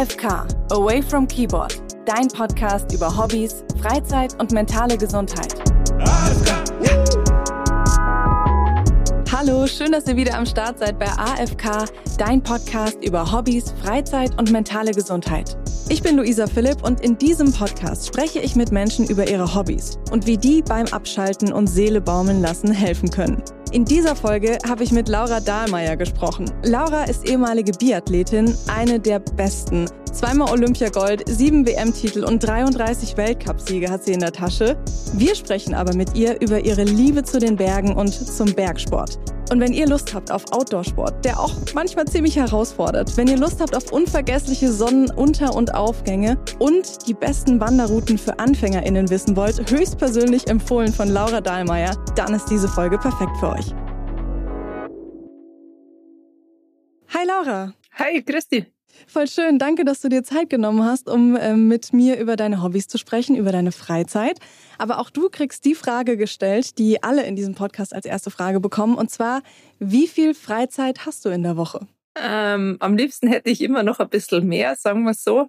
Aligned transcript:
AFK, 0.00 0.46
Away 0.72 1.02
from 1.02 1.28
Keyboard, 1.28 1.76
dein 2.06 2.26
Podcast 2.28 2.90
über 2.94 3.14
Hobbys, 3.14 3.64
Freizeit 3.82 4.34
und 4.40 4.50
mentale 4.50 4.96
Gesundheit. 4.96 5.54
Hallo, 9.30 9.66
schön, 9.66 9.92
dass 9.92 10.06
ihr 10.06 10.16
wieder 10.16 10.38
am 10.38 10.46
Start 10.46 10.78
seid 10.78 10.98
bei 10.98 11.04
AFK, 11.04 11.84
dein 12.16 12.42
Podcast 12.42 12.96
über 13.04 13.30
Hobbys, 13.30 13.74
Freizeit 13.84 14.30
und 14.38 14.50
mentale 14.50 14.92
Gesundheit. 14.92 15.58
Ich 15.90 16.02
bin 16.02 16.16
Luisa 16.16 16.46
Philipp 16.46 16.82
und 16.82 17.02
in 17.02 17.18
diesem 17.18 17.52
Podcast 17.52 18.06
spreche 18.06 18.38
ich 18.38 18.56
mit 18.56 18.72
Menschen 18.72 19.06
über 19.06 19.28
ihre 19.28 19.54
Hobbys 19.54 19.98
und 20.12 20.26
wie 20.26 20.38
die 20.38 20.62
beim 20.62 20.86
Abschalten 20.86 21.52
und 21.52 21.66
Seele 21.66 22.00
baumeln 22.00 22.40
lassen 22.40 22.72
helfen 22.72 23.10
können. 23.10 23.42
In 23.72 23.84
dieser 23.84 24.16
Folge 24.16 24.58
habe 24.68 24.82
ich 24.82 24.90
mit 24.90 25.08
Laura 25.08 25.38
Dahlmeier 25.38 25.96
gesprochen. 25.96 26.50
Laura 26.64 27.04
ist 27.04 27.28
ehemalige 27.28 27.70
Biathletin, 27.70 28.52
eine 28.66 28.98
der 28.98 29.20
besten. 29.20 29.88
Zweimal 30.12 30.50
Olympiagold, 30.50 31.22
sieben 31.28 31.64
WM-Titel 31.64 32.24
und 32.24 32.40
33 32.40 33.16
Weltcupsiege 33.16 33.88
hat 33.88 34.02
sie 34.02 34.12
in 34.14 34.18
der 34.18 34.32
Tasche. 34.32 34.76
Wir 35.14 35.36
sprechen 35.36 35.74
aber 35.74 35.94
mit 35.94 36.16
ihr 36.16 36.40
über 36.40 36.64
ihre 36.64 36.82
Liebe 36.82 37.22
zu 37.22 37.38
den 37.38 37.54
Bergen 37.54 37.94
und 37.94 38.12
zum 38.12 38.52
Bergsport. 38.52 39.20
Und 39.50 39.58
wenn 39.58 39.72
ihr 39.72 39.88
Lust 39.88 40.14
habt 40.14 40.30
auf 40.30 40.52
Outdoorsport, 40.52 41.24
der 41.24 41.40
auch 41.40 41.52
manchmal 41.74 42.04
ziemlich 42.06 42.36
herausfordert, 42.36 43.16
wenn 43.16 43.26
ihr 43.26 43.36
Lust 43.36 43.60
habt 43.60 43.74
auf 43.74 43.90
unvergessliche 43.90 44.70
Sonnenunter- 44.70 45.56
und 45.56 45.74
Aufgänge 45.74 46.38
und 46.60 47.08
die 47.08 47.14
besten 47.14 47.58
Wanderrouten 47.58 48.16
für 48.16 48.38
AnfängerInnen 48.38 49.10
wissen 49.10 49.34
wollt, 49.34 49.68
höchstpersönlich 49.68 50.46
empfohlen 50.46 50.92
von 50.92 51.08
Laura 51.08 51.40
Dahlmeier, 51.40 51.96
dann 52.14 52.32
ist 52.32 52.46
diese 52.46 52.68
Folge 52.68 52.96
perfekt 52.96 53.36
für 53.40 53.50
euch. 53.50 53.74
Hi 57.12 57.26
Laura. 57.26 57.74
Hi 57.98 58.22
Christi. 58.22 58.66
Voll 59.06 59.26
schön. 59.26 59.58
Danke, 59.58 59.84
dass 59.84 60.00
du 60.00 60.08
dir 60.08 60.22
Zeit 60.22 60.50
genommen 60.50 60.84
hast, 60.84 61.08
um 61.08 61.36
äh, 61.36 61.56
mit 61.56 61.92
mir 61.92 62.18
über 62.18 62.36
deine 62.36 62.62
Hobbys 62.62 62.86
zu 62.86 62.98
sprechen, 62.98 63.36
über 63.36 63.52
deine 63.52 63.72
Freizeit. 63.72 64.38
Aber 64.78 64.98
auch 64.98 65.10
du 65.10 65.28
kriegst 65.28 65.64
die 65.64 65.74
Frage 65.74 66.16
gestellt, 66.16 66.78
die 66.78 67.02
alle 67.02 67.24
in 67.24 67.36
diesem 67.36 67.54
Podcast 67.54 67.94
als 67.94 68.06
erste 68.06 68.30
Frage 68.30 68.60
bekommen. 68.60 68.94
Und 68.94 69.10
zwar, 69.10 69.42
wie 69.78 70.06
viel 70.06 70.34
Freizeit 70.34 71.06
hast 71.06 71.24
du 71.24 71.30
in 71.30 71.42
der 71.42 71.56
Woche? 71.56 71.86
Ähm, 72.16 72.76
am 72.80 72.96
liebsten 72.96 73.28
hätte 73.28 73.50
ich 73.50 73.60
immer 73.62 73.82
noch 73.82 74.00
ein 74.00 74.08
bisschen 74.08 74.46
mehr, 74.46 74.76
sagen 74.76 75.02
wir 75.04 75.14
so. 75.14 75.48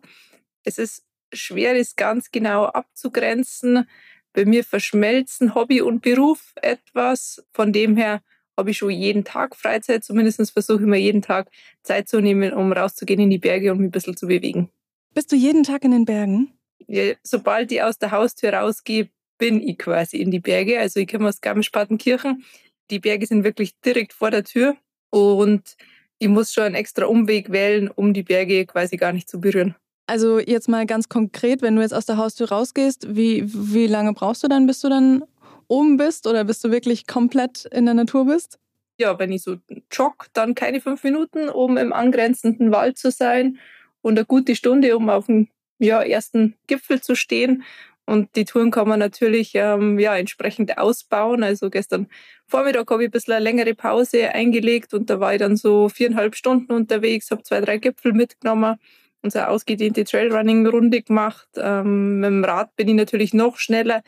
Es 0.64 0.78
ist 0.78 1.04
schwer, 1.34 1.76
das 1.76 1.96
ganz 1.96 2.32
genau 2.32 2.66
abzugrenzen. 2.66 3.88
Bei 4.34 4.46
mir 4.46 4.64
verschmelzen 4.64 5.56
Hobby 5.56 5.82
und 5.82 6.02
Beruf 6.02 6.54
etwas. 6.62 7.44
Von 7.52 7.74
dem 7.74 7.98
her 7.98 8.22
habe 8.62 8.72
ich 8.72 8.78
schon 8.78 8.92
jeden 8.92 9.24
Tag 9.24 9.56
Freizeit. 9.56 10.04
Zumindest 10.04 10.52
versuche 10.52 10.82
ich 10.82 10.88
mir 10.88 10.98
jeden 10.98 11.22
Tag 11.22 11.50
Zeit 11.84 12.08
zu 12.08 12.22
nehmen, 12.22 12.54
um 12.54 12.72
rauszugehen 12.72 13.20
in 13.20 13.30
die 13.30 13.40
Berge 13.40 13.72
und 13.72 13.80
mich 13.80 13.88
ein 13.88 13.92
bisschen 13.92 14.16
zu 14.16 14.28
bewegen. 14.28 14.70
Bist 15.14 15.32
du 15.32 15.36
jeden 15.36 15.64
Tag 15.64 15.84
in 15.84 15.92
den 15.92 16.06
Bergen? 16.06 16.54
Ja, 16.88 17.14
sobald 17.24 17.72
ich 17.72 17.82
aus 17.82 17.98
der 17.98 18.12
Haustür 18.12 18.54
rausgehe, 18.54 19.10
bin 19.38 19.62
ich 19.62 19.78
quasi 19.78 20.18
in 20.18 20.32
die 20.32 20.40
Berge. 20.40 20.80
Also 20.80 21.00
ich 21.00 21.08
komme 21.08 21.28
aus 21.28 21.42
Garmisch-Partenkirchen. 21.42 22.46
Die 22.92 23.00
Berge 23.00 23.26
sind 23.26 23.44
wirklich 23.44 23.74
direkt 23.82 24.14
vor 24.14 24.30
der 24.30 24.44
Tür 24.44 24.78
und 25.10 25.76
ich 26.20 26.28
muss 26.28 26.54
schon 26.54 26.66
einen 26.66 26.76
extra 26.76 27.06
Umweg 27.06 27.52
wählen, 27.52 27.90
um 27.90 28.14
die 28.14 28.24
Berge 28.24 28.66
quasi 28.68 28.98
gar 28.98 29.12
nicht 29.12 29.28
zu 29.28 29.42
berühren. 29.42 29.76
Also 30.06 30.40
jetzt 30.40 30.70
mal 30.70 30.86
ganz 30.86 31.10
konkret, 31.10 31.62
wenn 31.62 31.76
du 31.76 31.82
jetzt 31.82 31.94
aus 31.94 32.06
der 32.06 32.18
Haustür 32.18 32.50
rausgehst, 32.50 33.16
wie, 33.16 33.44
wie 33.46 33.88
lange 33.88 34.14
brauchst 34.14 34.44
du 34.44 34.48
dann, 34.48 34.68
bis 34.68 34.82
du 34.82 34.90
dann 34.90 35.24
oben 35.72 35.98
bist 35.98 36.28
oder 36.28 36.44
bis 36.44 36.60
du 36.60 36.70
wirklich 36.70 37.08
komplett 37.08 37.66
in 37.66 37.86
der 37.86 37.96
Natur 37.96 38.26
bist? 38.26 38.60
Ja, 39.00 39.18
wenn 39.18 39.32
ich 39.32 39.42
so 39.42 39.56
jogge, 39.92 40.28
dann 40.34 40.54
keine 40.54 40.82
fünf 40.82 41.04
Minuten, 41.04 41.50
um 41.50 41.78
im 41.78 41.94
angrenzenden 41.94 42.72
Wald 42.72 42.98
zu 42.98 43.10
sein 43.10 43.58
und 44.02 44.18
eine 44.18 44.26
gute 44.26 44.56
Stunde, 44.56 44.96
um 44.98 45.10
auf 45.10 45.26
dem 45.26 45.48
ja, 45.80 46.04
ersten 46.04 46.56
Gipfel 46.68 47.02
zu 47.02 47.16
stehen. 47.16 47.64
Und 48.06 48.36
die 48.36 48.46
Touren 48.46 48.72
kann 48.72 48.88
man 48.88 49.00
natürlich 49.00 49.54
ähm, 49.56 49.98
ja, 49.98 50.16
entsprechend 50.16 50.78
ausbauen. 50.78 51.44
Also 51.44 51.70
gestern 51.70 52.08
Vormittag 52.48 52.92
habe 52.92 53.04
ich 53.04 53.10
ein 53.10 53.12
bisschen 53.12 53.34
eine 53.34 53.44
längere 53.44 53.74
Pause 53.74 54.30
eingelegt 54.34 54.94
und 54.94 55.10
da 55.10 55.20
war 55.20 55.34
ich 55.34 55.40
dann 55.40 55.56
so 55.56 55.88
viereinhalb 55.88 56.36
Stunden 56.36 56.74
unterwegs, 56.74 57.32
habe 57.32 57.44
zwei, 57.44 57.62
drei 57.62 57.78
Gipfel 57.78 58.12
mitgenommen 58.12 58.76
und 59.22 59.32
so 59.32 59.40
eine 59.40 59.48
ausgedehnte 59.48 60.04
Trailrunning-Runde 60.04 61.04
gemacht. 61.04 61.48
Ähm, 61.56 62.20
mit 62.20 62.28
dem 62.28 62.44
Rad 62.44 62.76
bin 62.76 62.90
ich 62.90 62.96
natürlich 62.96 63.34
noch 63.34 63.58
schneller 63.58 64.04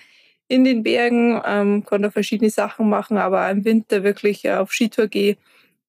in 0.53 0.63
den 0.63 0.83
Bergen, 0.83 1.41
ähm, 1.45 1.83
kann 1.83 2.03
da 2.03 2.11
verschiedene 2.11 2.51
Sachen 2.51 2.87
machen, 2.87 3.17
aber 3.17 3.49
im 3.49 3.65
Winter 3.65 4.03
wirklich 4.03 4.47
auf 4.51 4.71
Skitour 4.71 5.07
gehe, 5.07 5.37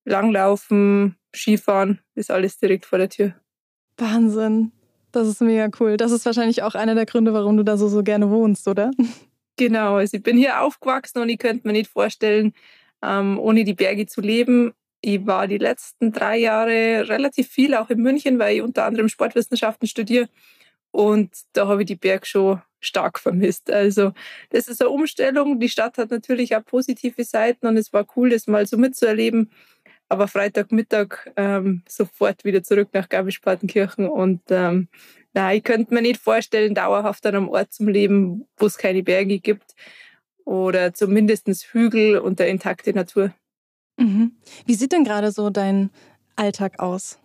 langlaufen, 0.07 1.17
Skifahren, 1.35 2.01
ist 2.15 2.31
alles 2.31 2.57
direkt 2.57 2.87
vor 2.87 2.99
der 2.99 3.11
Tür. 3.11 3.35
Wahnsinn. 3.99 4.73
Das 5.13 5.29
ist 5.29 5.43
mega 5.43 5.69
cool. 5.79 5.99
Das 5.99 6.13
ist 6.13 6.25
wahrscheinlich 6.25 6.63
auch 6.63 6.75
einer 6.75 6.95
der 6.95 7.05
Gründe, 7.05 7.35
warum 7.35 7.59
du 7.59 7.63
da 7.63 7.77
so, 7.77 7.89
so 7.89 8.03
gerne 8.03 8.31
wohnst, 8.31 8.67
oder? 8.67 8.91
Genau, 9.57 9.95
also 9.95 10.17
ich 10.17 10.23
bin 10.25 10.37
hier 10.37 10.63
aufgewachsen 10.63 11.23
und 11.23 11.29
ich 11.29 11.39
könnte 11.39 11.65
mir 11.69 11.73
nicht 11.73 11.89
vorstellen, 11.89 12.55
ähm, 13.05 13.39
ohne 13.39 13.63
die 13.63 13.75
Berge 13.75 14.07
zu 14.07 14.21
leben. 14.21 14.73
Ich 15.01 15.25
war 15.27 15.47
die 15.47 15.59
letzten 15.59 16.11
drei 16.11 16.39
Jahre 16.39 17.09
relativ 17.09 17.47
viel 17.49 17.77
auch 17.77 17.89
in 17.89 18.01
München, 18.01 18.41
weil 18.41 18.57
ich 18.57 18.63
unter 18.63 18.85
anderem 18.85 19.09
Sportwissenschaften 19.09 19.87
studiere. 19.87 20.29
Und 20.95 21.33
da 21.55 21.67
habe 21.67 21.83
ich 21.83 21.87
die 21.87 21.97
Berg 21.97 22.25
schon 22.25 22.63
stark 22.79 23.19
vermisst. 23.19 23.69
Also 23.69 24.13
das 24.51 24.69
ist 24.69 24.81
eine 24.81 24.91
Umstellung. 24.91 25.59
Die 25.59 25.69
Stadt 25.69 25.99
hat 25.99 26.13
natürlich 26.13 26.55
auch 26.55 26.65
positive 26.65 27.25
Seiten 27.25 27.67
und 27.67 27.77
es 27.77 27.93
war 27.93 28.07
cool, 28.15 28.31
das 28.31 28.47
mal 28.47 28.65
so 28.65 28.77
mitzuerleben. 28.77 29.51
Aber 30.09 30.29
Freitagmittag 30.29 31.33
ähm, 31.35 31.83
sofort 31.89 32.45
wieder 32.45 32.63
zurück 32.63 32.91
nach 32.93 33.09
Garmisch-Partenkirchen 33.09 34.09
und 34.09 34.43
ähm, 34.51 34.87
na, 35.33 35.53
ich 35.53 35.65
könnte 35.65 35.93
mir 35.93 36.01
nicht 36.01 36.21
vorstellen, 36.21 36.77
dauerhaft 36.77 37.27
an 37.27 37.35
einem 37.35 37.49
Ort 37.49 37.73
zum 37.73 37.89
Leben, 37.89 38.47
wo 38.57 38.67
es 38.67 38.79
keine 38.79 39.03
Berge 39.03 39.41
gibt 39.41 39.75
oder 40.45 40.95
zumindest 40.95 41.49
Hügel 41.73 42.19
und 42.19 42.39
der 42.39 42.47
intakte 42.47 42.93
Natur. 42.93 43.35
Mhm. 43.97 44.37
Wie 44.65 44.75
sieht 44.75 44.93
denn 44.93 45.03
gerade 45.03 45.33
so 45.33 45.51
dein 45.51 45.91
Alltag 46.37 46.79
aus? 46.79 47.19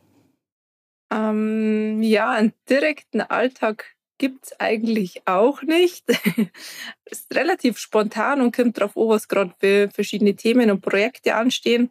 Ähm, 1.11 2.01
ja, 2.03 2.31
einen 2.31 2.53
direkten 2.69 3.21
Alltag 3.21 3.95
gibt 4.19 4.45
es 4.45 4.59
eigentlich 4.59 5.23
auch 5.25 5.63
nicht. 5.63 6.05
Ist 7.05 7.33
relativ 7.33 7.79
spontan 7.79 8.41
und 8.41 8.55
kommt 8.55 8.77
darauf 8.77 8.95
an, 8.95 9.07
was 9.07 9.27
gerade 9.27 9.53
für 9.59 9.89
verschiedene 9.89 10.35
Themen 10.35 10.69
und 10.69 10.81
Projekte 10.81 11.35
anstehen. 11.35 11.89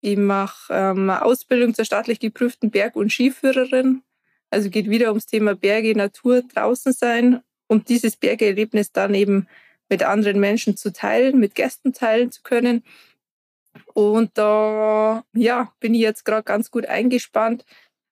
Ich 0.00 0.16
mache 0.16 0.72
ähm, 0.72 1.10
Ausbildung 1.10 1.74
zur 1.74 1.84
staatlich 1.84 2.20
geprüften 2.20 2.70
Berg- 2.70 2.96
und 2.96 3.12
Skiführerin. 3.12 4.02
Also 4.50 4.70
geht 4.70 4.88
wieder 4.88 5.08
ums 5.08 5.26
Thema 5.26 5.54
Berge, 5.54 5.96
Natur, 5.96 6.42
draußen 6.42 6.92
sein 6.92 7.42
und 7.66 7.88
dieses 7.88 8.16
Bergerlebnis 8.16 8.92
dann 8.92 9.14
eben 9.14 9.48
mit 9.88 10.02
anderen 10.02 10.40
Menschen 10.40 10.76
zu 10.76 10.92
teilen, 10.92 11.38
mit 11.38 11.54
Gästen 11.54 11.92
teilen 11.92 12.30
zu 12.30 12.42
können. 12.42 12.84
Und 13.92 14.30
da 14.38 15.24
ja, 15.34 15.72
bin 15.80 15.94
ich 15.94 16.00
jetzt 16.00 16.24
gerade 16.24 16.44
ganz 16.44 16.70
gut 16.70 16.86
eingespannt 16.86 17.64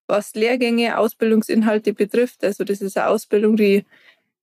was 0.06 0.34
Lehrgänge, 0.34 0.98
Ausbildungsinhalte 0.98 1.92
betrifft. 1.92 2.44
Also 2.44 2.64
das 2.64 2.80
ist 2.80 2.96
eine 2.96 3.08
Ausbildung, 3.08 3.56
die 3.56 3.84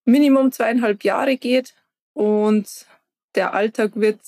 Minimum 0.06 0.52
zweieinhalb 0.52 1.04
Jahre 1.04 1.38
geht 1.38 1.76
und 2.14 2.86
der 3.36 3.54
Alltag 3.54 3.92
wird 3.96 4.20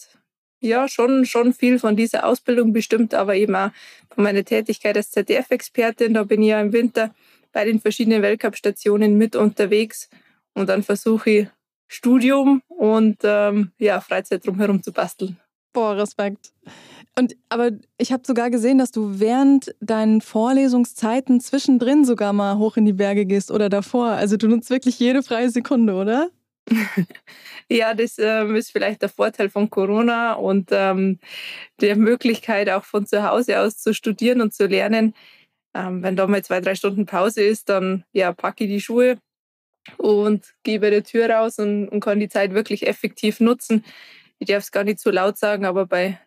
ja 0.59 0.87
schon, 0.87 1.25
schon 1.25 1.53
viel 1.53 1.77
von 1.79 1.95
dieser 1.95 2.25
Ausbildung 2.25 2.71
bestimmt, 2.71 3.13
aber 3.13 3.35
eben 3.35 3.55
auch 3.55 3.71
von 4.13 4.23
meiner 4.23 4.45
Tätigkeit 4.45 4.95
als 4.95 5.11
ZDF-Expertin. 5.11 6.13
Da 6.13 6.23
bin 6.23 6.41
ich 6.41 6.49
ja 6.49 6.61
im 6.61 6.71
Winter 6.71 7.13
bei 7.51 7.65
den 7.65 7.81
verschiedenen 7.81 8.21
Weltcup-Stationen 8.21 9.17
mit 9.17 9.35
unterwegs 9.35 10.09
und 10.53 10.69
dann 10.69 10.83
versuche 10.83 11.29
ich 11.29 11.47
Studium 11.87 12.63
und 12.67 13.17
ähm, 13.23 13.71
ja, 13.77 13.99
Freizeit 14.01 14.45
drumherum 14.45 14.81
zu 14.81 14.91
basteln. 14.91 15.37
Boah, 15.73 15.97
Respekt. 15.97 16.51
Und 17.17 17.35
aber 17.49 17.71
ich 17.97 18.11
habe 18.11 18.23
sogar 18.25 18.49
gesehen, 18.49 18.79
dass 18.79 18.91
du 18.91 19.19
während 19.19 19.75
deinen 19.79 20.21
Vorlesungszeiten 20.21 21.39
zwischendrin 21.39 22.05
sogar 22.05 22.33
mal 22.33 22.57
hoch 22.57 22.75
in 22.75 22.85
die 22.85 22.93
Berge 22.93 23.25
gehst 23.25 23.51
oder 23.51 23.69
davor. 23.69 24.07
Also 24.07 24.35
du 24.35 24.47
nutzt 24.47 24.71
wirklich 24.71 24.97
jede 24.97 25.21
freie 25.21 25.49
Sekunde, 25.49 25.93
oder? 25.93 26.31
ja, 27.69 27.93
das 27.93 28.17
ähm, 28.17 28.55
ist 28.55 28.71
vielleicht 28.71 29.01
der 29.01 29.09
Vorteil 29.09 29.49
von 29.49 29.69
Corona 29.69 30.33
und 30.33 30.69
ähm, 30.71 31.19
der 31.81 31.95
Möglichkeit 31.97 32.69
auch 32.69 32.85
von 32.85 33.05
zu 33.05 33.23
Hause 33.23 33.59
aus 33.59 33.77
zu 33.77 33.93
studieren 33.93 34.41
und 34.41 34.53
zu 34.53 34.65
lernen. 34.65 35.13
Ähm, 35.75 36.01
wenn 36.01 36.15
da 36.15 36.25
mal 36.25 36.43
zwei, 36.43 36.61
drei 36.61 36.75
Stunden 36.75 37.05
Pause 37.05 37.43
ist, 37.43 37.69
dann 37.69 38.05
ja, 38.13 38.31
packe 38.31 38.63
ich 38.63 38.69
die 38.69 38.81
Schuhe 38.81 39.17
und 39.97 40.53
gehe 40.63 40.79
bei 40.79 40.89
der 40.89 41.03
Tür 41.03 41.29
raus 41.29 41.59
und, 41.59 41.89
und 41.89 41.99
kann 41.99 42.19
die 42.19 42.29
Zeit 42.29 42.53
wirklich 42.53 42.87
effektiv 42.87 43.39
nutzen. 43.39 43.83
Ich 44.39 44.47
darf 44.47 44.63
es 44.63 44.71
gar 44.71 44.83
nicht 44.83 44.99
so 44.99 45.11
laut 45.11 45.37
sagen, 45.37 45.65
aber 45.65 45.85
bei 45.85 46.19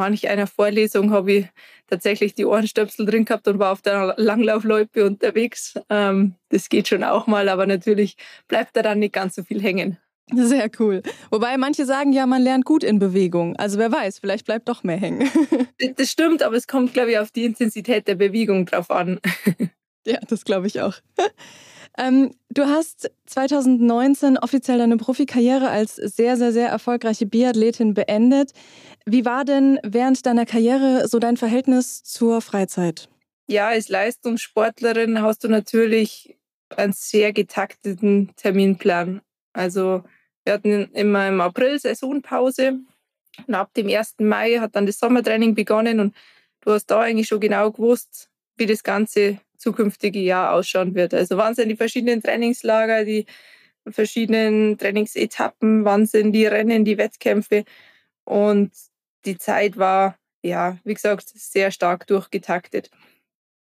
manch 0.00 0.28
einer 0.28 0.46
Vorlesung 0.46 1.12
habe 1.12 1.32
ich 1.32 1.46
tatsächlich 1.86 2.34
die 2.34 2.46
Ohrenstöpsel 2.46 3.06
drin 3.06 3.24
gehabt 3.24 3.46
und 3.46 3.58
war 3.58 3.72
auf 3.72 3.82
der 3.82 4.14
Langlaufloipe 4.16 5.04
unterwegs. 5.04 5.74
Ähm, 5.90 6.34
das 6.48 6.68
geht 6.68 6.88
schon 6.88 7.04
auch 7.04 7.26
mal, 7.26 7.48
aber 7.48 7.66
natürlich 7.66 8.16
bleibt 8.48 8.76
da 8.76 8.82
dann 8.82 8.98
nicht 8.98 9.12
ganz 9.12 9.34
so 9.34 9.42
viel 9.42 9.62
hängen. 9.62 9.98
Sehr 10.34 10.70
cool. 10.78 11.02
Wobei 11.30 11.56
manche 11.58 11.84
sagen 11.84 12.12
ja, 12.12 12.24
man 12.24 12.42
lernt 12.42 12.64
gut 12.64 12.82
in 12.84 12.98
Bewegung. 12.98 13.56
Also 13.56 13.78
wer 13.78 13.92
weiß, 13.92 14.20
vielleicht 14.20 14.46
bleibt 14.46 14.68
doch 14.68 14.84
mehr 14.84 14.96
hängen. 14.96 15.28
das 15.96 16.10
stimmt, 16.10 16.42
aber 16.42 16.56
es 16.56 16.66
kommt, 16.66 16.94
glaube 16.94 17.10
ich, 17.10 17.18
auf 17.18 17.30
die 17.30 17.44
Intensität 17.44 18.08
der 18.08 18.14
Bewegung 18.14 18.64
drauf 18.66 18.90
an. 18.90 19.20
Ja, 20.06 20.18
das 20.26 20.44
glaube 20.46 20.66
ich 20.66 20.80
auch. 20.80 20.94
Ähm, 21.98 22.34
du 22.50 22.66
hast 22.66 23.10
2019 23.26 24.38
offiziell 24.38 24.78
deine 24.78 24.96
Profikarriere 24.96 25.68
als 25.68 25.96
sehr, 25.96 26.36
sehr, 26.36 26.52
sehr 26.52 26.68
erfolgreiche 26.68 27.26
Biathletin 27.26 27.94
beendet. 27.94 28.52
Wie 29.06 29.24
war 29.24 29.44
denn 29.44 29.78
während 29.82 30.24
deiner 30.24 30.46
Karriere 30.46 31.08
so 31.08 31.18
dein 31.18 31.36
Verhältnis 31.36 32.02
zur 32.02 32.40
Freizeit? 32.40 33.08
Ja, 33.48 33.68
als 33.68 33.88
Leistungssportlerin 33.88 35.22
hast 35.22 35.42
du 35.42 35.48
natürlich 35.48 36.36
einen 36.76 36.92
sehr 36.92 37.32
getakteten 37.32 38.30
Terminplan. 38.36 39.22
Also 39.52 40.04
wir 40.44 40.52
hatten 40.52 40.90
immer 40.92 41.28
im 41.28 41.40
April 41.40 41.78
Saisonpause 41.78 42.78
und 43.46 43.54
ab 43.54 43.74
dem 43.74 43.88
1. 43.88 44.16
Mai 44.20 44.58
hat 44.58 44.76
dann 44.76 44.86
das 44.86 44.98
Sommertraining 44.98 45.54
begonnen 45.54 46.00
und 46.00 46.14
du 46.60 46.70
hast 46.72 46.86
da 46.86 47.00
eigentlich 47.00 47.28
schon 47.28 47.40
genau 47.40 47.70
gewusst, 47.72 48.30
wie 48.56 48.66
das 48.66 48.82
ganze 48.82 49.40
zukünftige 49.60 50.20
Jahr 50.20 50.52
ausschauen 50.52 50.94
wird. 50.94 51.14
Also 51.14 51.36
wann 51.36 51.54
sind 51.54 51.68
die 51.68 51.76
verschiedenen 51.76 52.22
Trainingslager, 52.22 53.04
die 53.04 53.26
verschiedenen 53.86 54.78
Trainingsetappen, 54.78 55.84
wann 55.84 56.06
sind 56.06 56.32
die 56.32 56.46
Rennen, 56.46 56.84
die 56.84 56.98
Wettkämpfe. 56.98 57.64
Und 58.24 58.72
die 59.24 59.38
Zeit 59.38 59.76
war, 59.76 60.16
ja, 60.42 60.78
wie 60.84 60.94
gesagt, 60.94 61.28
sehr 61.28 61.70
stark 61.70 62.06
durchgetaktet. 62.06 62.90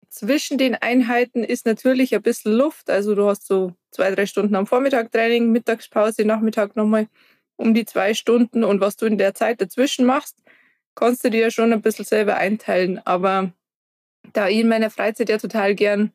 Zwischen 0.09 0.59
den 0.59 0.75
Einheiten 0.77 1.43
ist 1.45 1.67
natürlich 1.67 2.15
ein 2.15 2.23
bisschen 2.23 2.53
Luft. 2.53 2.89
Also 2.89 3.15
du 3.15 3.27
hast 3.29 3.47
so 3.47 3.75
zwei, 3.91 4.15
drei 4.15 4.27
Stunden 4.27 4.55
am 4.55 4.67
Vormittag 4.67 5.11
Training, 5.13 5.51
Mittagspause, 5.51 6.25
Nachmittag 6.25 6.77
nochmal 6.77 7.09
um 7.57 7.75
die 7.75 7.85
zwei 7.85 8.15
Stunden. 8.15 8.65
Und 8.65 8.81
was 8.81 8.97
du 8.97 9.07
in 9.07 9.19
der 9.19 9.35
Zeit 9.35 9.61
dazwischen 9.61 10.07
machst, 10.07 10.43
kannst 10.95 11.25
du 11.25 11.31
dir 11.31 11.51
schon 11.51 11.73
ein 11.73 11.83
bisschen 11.83 12.05
selber 12.05 12.37
einteilen. 12.37 13.05
Aber 13.05 13.53
da 14.33 14.49
ich 14.49 14.59
in 14.59 14.69
meiner 14.69 14.91
Freizeit 14.91 15.29
ja 15.29 15.39
total 15.39 15.75
gern 15.75 16.13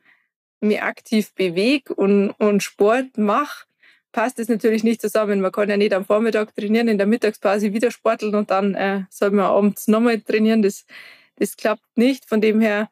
mich 0.61 0.81
aktiv 0.81 1.33
bewege 1.33 1.93
und, 1.93 2.31
und 2.31 2.63
Sport 2.63 3.17
mache, 3.17 3.65
passt 4.11 4.39
es 4.39 4.49
natürlich 4.49 4.83
nicht 4.83 5.01
zusammen. 5.01 5.41
Man 5.41 5.51
kann 5.51 5.69
ja 5.69 5.77
nicht 5.77 5.93
am 5.93 6.05
Vormittag 6.05 6.55
trainieren, 6.55 6.87
in 6.87 6.97
der 6.97 7.07
Mittagspause 7.07 7.73
wieder 7.73 7.91
sporteln 7.91 8.35
und 8.35 8.51
dann 8.51 8.75
äh, 8.75 9.03
soll 9.09 9.31
man 9.31 9.45
abends 9.45 9.87
nochmal 9.87 10.19
trainieren. 10.19 10.61
Das, 10.61 10.85
das 11.37 11.55
klappt 11.55 11.85
nicht. 11.95 12.25
Von 12.25 12.41
dem 12.41 12.59
her 12.59 12.89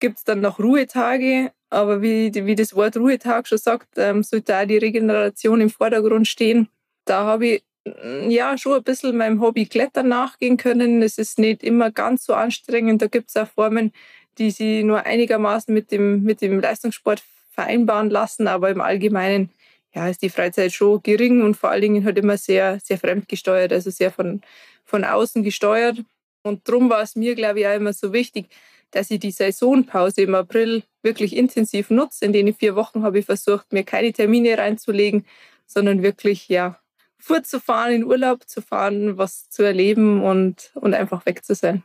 gibt 0.00 0.18
es 0.18 0.24
dann 0.24 0.40
noch 0.40 0.58
Ruhetage. 0.58 1.52
Aber 1.70 2.02
wie, 2.02 2.32
wie 2.34 2.54
das 2.54 2.74
Wort 2.76 2.96
Ruhetag 2.96 3.48
schon 3.48 3.58
sagt, 3.58 3.88
ähm, 3.96 4.22
sollte 4.22 4.56
auch 4.56 4.66
die 4.66 4.78
Regeneration 4.78 5.60
im 5.60 5.70
Vordergrund 5.70 6.28
stehen. 6.28 6.68
Da 7.04 7.24
habe 7.24 7.46
ich 7.46 7.64
mm, 7.84 8.30
ja 8.30 8.56
schon 8.56 8.74
ein 8.74 8.82
bisschen 8.84 9.16
meinem 9.16 9.40
Hobby 9.40 9.66
Klettern 9.66 10.08
nachgehen 10.08 10.56
können. 10.56 11.02
Es 11.02 11.18
ist 11.18 11.38
nicht 11.38 11.64
immer 11.64 11.90
ganz 11.90 12.24
so 12.26 12.34
anstrengend. 12.34 13.02
Da 13.02 13.08
gibt 13.08 13.30
es 13.30 13.36
auch 13.36 13.48
Formen, 13.48 13.92
die 14.38 14.50
sie 14.50 14.84
nur 14.84 15.04
einigermaßen 15.04 15.72
mit 15.72 15.90
dem, 15.90 16.22
mit 16.22 16.40
dem 16.40 16.60
Leistungssport 16.60 17.22
vereinbaren 17.52 18.10
lassen, 18.10 18.48
aber 18.48 18.70
im 18.70 18.80
Allgemeinen 18.80 19.50
ja, 19.94 20.08
ist 20.08 20.22
die 20.22 20.30
Freizeit 20.30 20.72
schon 20.72 21.02
gering 21.02 21.42
und 21.42 21.56
vor 21.56 21.70
allen 21.70 21.82
Dingen 21.82 22.04
halt 22.04 22.18
immer 22.18 22.36
sehr, 22.36 22.80
sehr 22.82 22.98
fremdgesteuert, 22.98 23.72
also 23.72 23.90
sehr 23.90 24.10
von, 24.10 24.40
von 24.84 25.04
außen 25.04 25.42
gesteuert. 25.42 25.98
Und 26.42 26.68
darum 26.68 26.90
war 26.90 27.02
es 27.02 27.16
mir, 27.16 27.34
glaube 27.34 27.60
ich, 27.60 27.66
auch 27.66 27.74
immer 27.74 27.92
so 27.92 28.12
wichtig, 28.12 28.46
dass 28.90 29.10
ich 29.10 29.20
die 29.20 29.30
Saisonpause 29.30 30.22
im 30.22 30.34
April 30.34 30.82
wirklich 31.02 31.36
intensiv 31.36 31.90
nutze. 31.90 32.24
In 32.24 32.32
den 32.32 32.54
vier 32.54 32.76
Wochen 32.76 33.02
habe 33.02 33.20
ich 33.20 33.26
versucht, 33.26 33.72
mir 33.72 33.84
keine 33.84 34.12
Termine 34.12 34.58
reinzulegen, 34.58 35.24
sondern 35.66 36.02
wirklich, 36.02 36.48
ja, 36.48 36.78
fortzufahren, 37.18 37.94
in 37.94 38.04
Urlaub 38.04 38.48
zu 38.48 38.60
fahren, 38.60 39.16
was 39.16 39.48
zu 39.48 39.62
erleben 39.62 40.22
und, 40.22 40.72
und 40.74 40.94
einfach 40.94 41.24
weg 41.24 41.44
zu 41.44 41.54
sein. 41.54 41.82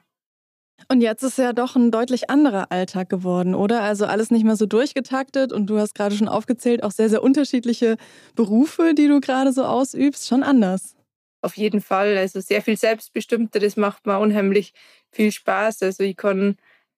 Und 0.88 1.02
jetzt 1.02 1.24
ist 1.24 1.38
ja 1.38 1.54
doch 1.54 1.76
ein 1.76 1.92
deutlich 1.92 2.30
anderer 2.30 2.72
Alltag 2.72 3.10
geworden, 3.10 3.54
oder? 3.54 3.82
Also 3.82 4.06
alles 4.06 4.32
nicht 4.32 4.44
mehr 4.44 4.56
so 4.56 4.66
durchgetaktet 4.66 5.52
und 5.54 5.68
du 5.68 5.78
hast 5.78 5.94
gerade 5.94 6.16
schon 6.16 6.28
aufgezählt, 6.28 6.84
auch 6.84 6.92
sehr, 6.92 7.10
sehr 7.10 7.22
unterschiedliche 7.22 7.98
Berufe, 8.36 8.94
die 8.96 9.08
du 9.08 9.20
gerade 9.20 9.52
so 9.52 9.66
ausübst, 9.66 10.28
schon 10.28 10.42
anders. 10.42 10.96
Auf 11.42 11.58
jeden 11.58 11.82
Fall, 11.82 12.18
also 12.18 12.40
sehr 12.40 12.62
viel 12.62 12.78
selbstbestimmter, 12.78 13.60
das 13.60 13.78
macht 13.78 14.06
mir 14.06 14.20
unheimlich 14.20 14.74
viel 15.12 15.32
Spaß. 15.32 15.84
Also 15.84 16.04
ich 16.04 16.18
kann 16.18 16.58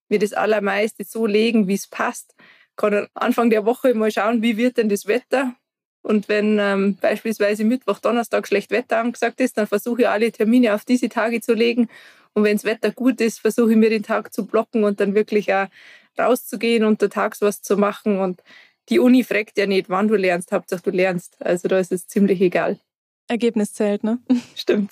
mir 0.09 0.19
das 0.19 0.33
Allermeiste 0.33 1.03
so 1.03 1.25
legen, 1.25 1.67
wie 1.67 1.75
es 1.75 1.87
passt. 1.87 2.35
Kann 2.75 3.07
Anfang 3.13 3.49
der 3.49 3.65
Woche 3.65 3.93
mal 3.93 4.11
schauen, 4.11 4.41
wie 4.41 4.57
wird 4.57 4.77
denn 4.77 4.89
das 4.89 5.05
Wetter. 5.05 5.55
Und 6.03 6.29
wenn 6.29 6.57
ähm, 6.59 6.97
beispielsweise 6.99 7.63
Mittwoch, 7.63 7.99
Donnerstag 7.99 8.47
schlecht 8.47 8.71
Wetter 8.71 8.97
angesagt 8.97 9.39
ist, 9.39 9.57
dann 9.57 9.67
versuche 9.67 10.01
ich 10.01 10.07
alle 10.07 10.31
Termine 10.31 10.73
auf 10.73 10.85
diese 10.85 11.09
Tage 11.09 11.41
zu 11.41 11.53
legen 11.53 11.89
und 12.33 12.43
wenn 12.43 12.57
das 12.57 12.63
Wetter 12.63 12.91
gut 12.91 13.19
ist, 13.21 13.39
versuche 13.39 13.71
ich 13.71 13.77
mir 13.77 13.89
den 13.89 14.03
Tag 14.03 14.33
zu 14.33 14.45
blocken 14.45 14.83
und 14.83 14.99
dann 14.99 15.15
wirklich 15.15 15.53
auch 15.53 15.67
rauszugehen 16.17 16.83
und 16.83 16.99
tags 16.99 17.41
was 17.41 17.61
zu 17.61 17.77
machen. 17.77 18.19
Und 18.19 18.41
die 18.89 18.99
Uni 18.99 19.23
fragt 19.23 19.57
ja 19.57 19.67
nicht, 19.67 19.89
wann 19.89 20.07
du 20.07 20.15
lernst, 20.15 20.51
Hauptsache 20.51 20.83
du 20.83 20.91
lernst. 20.91 21.37
Also 21.41 21.67
da 21.67 21.79
ist 21.79 21.91
es 21.91 22.07
ziemlich 22.07 22.41
egal. 22.41 22.79
Ergebnis 23.27 23.73
zählt, 23.73 24.03
ne? 24.03 24.19
Stimmt. 24.55 24.91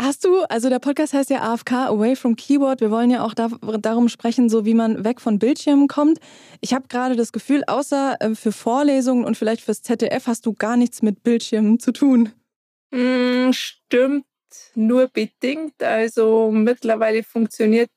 Hast 0.00 0.24
du, 0.24 0.42
also 0.44 0.68
der 0.68 0.78
Podcast 0.78 1.12
heißt 1.12 1.30
ja 1.30 1.42
AFK, 1.42 1.72
Away 1.72 2.14
from 2.14 2.36
Keyboard. 2.36 2.80
Wir 2.80 2.92
wollen 2.92 3.10
ja 3.10 3.24
auch 3.24 3.34
da, 3.34 3.48
darum 3.80 4.08
sprechen, 4.08 4.48
so 4.48 4.64
wie 4.64 4.74
man 4.74 5.02
weg 5.04 5.20
von 5.20 5.40
Bildschirmen 5.40 5.88
kommt. 5.88 6.20
Ich 6.60 6.72
habe 6.72 6.86
gerade 6.88 7.16
das 7.16 7.32
Gefühl, 7.32 7.64
außer 7.66 8.16
äh, 8.20 8.34
für 8.36 8.52
Vorlesungen 8.52 9.24
und 9.24 9.36
vielleicht 9.36 9.62
fürs 9.62 9.82
ZDF 9.82 10.28
hast 10.28 10.46
du 10.46 10.52
gar 10.52 10.76
nichts 10.76 11.02
mit 11.02 11.24
Bildschirmen 11.24 11.80
zu 11.80 11.90
tun. 11.90 12.30
Mm, 12.92 13.50
stimmt 13.52 14.27
nur 14.74 15.08
bedingt. 15.08 15.82
Also 15.82 16.50
mittlerweile 16.50 17.22
funktioniert 17.22 17.90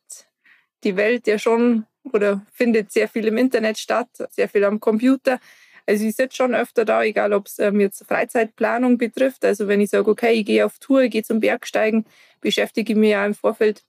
die 0.83 0.95
Welt 0.95 1.27
ja 1.27 1.37
schon 1.37 1.85
oder 2.03 2.45
findet 2.51 2.91
sehr 2.91 3.07
viel 3.07 3.27
im 3.27 3.37
Internet 3.37 3.77
statt, 3.77 4.09
sehr 4.31 4.49
viel 4.49 4.63
am 4.63 4.79
Computer. 4.79 5.39
Also 5.85 6.05
ich 6.05 6.15
sitze 6.15 6.35
schon 6.35 6.55
öfter 6.55 6.85
da, 6.85 7.03
egal 7.03 7.33
ob 7.33 7.47
es 7.47 7.59
ähm, 7.59 7.79
jetzt 7.79 8.05
Freizeitplanung 8.05 8.97
betrifft. 8.97 9.43
Also 9.45 9.67
wenn 9.67 9.81
ich 9.81 9.89
sage, 9.89 10.09
okay, 10.09 10.33
ich 10.33 10.45
gehe 10.45 10.65
auf 10.65 10.79
Tour, 10.79 11.01
ich 11.01 11.11
gehe 11.11 11.23
zum 11.23 11.39
Bergsteigen, 11.39 12.05
beschäftige 12.39 12.93
ich 12.93 12.97
mich 12.97 13.11
ja 13.11 13.25
im 13.25 13.33
Vorfeld 13.33 13.83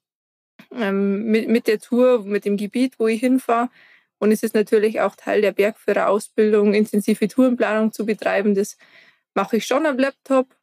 ähm, 0.75 1.25
mit, 1.25 1.49
mit 1.49 1.67
der 1.67 1.79
Tour, 1.79 2.25
mit 2.25 2.45
dem 2.45 2.57
Gebiet, 2.57 2.99
wo 2.99 3.07
ich 3.09 3.21
hinfahre. 3.21 3.71
Und 4.19 4.33
es 4.33 4.43
ist 4.43 4.55
natürlich 4.55 5.01
auch 5.01 5.17
Teil 5.17 5.43
der 5.43 5.53
Bergführerausbildung, 5.53 6.75
intensive 6.75 7.29
Tourenplanung 7.29 7.93
zu 7.93 8.07
betreiben. 8.07 8.55
Das 8.55 8.79
mache 9.35 9.57
ich 9.57 9.67
schon 9.67 9.85
am 9.87 9.99
Laptop. 9.99 10.55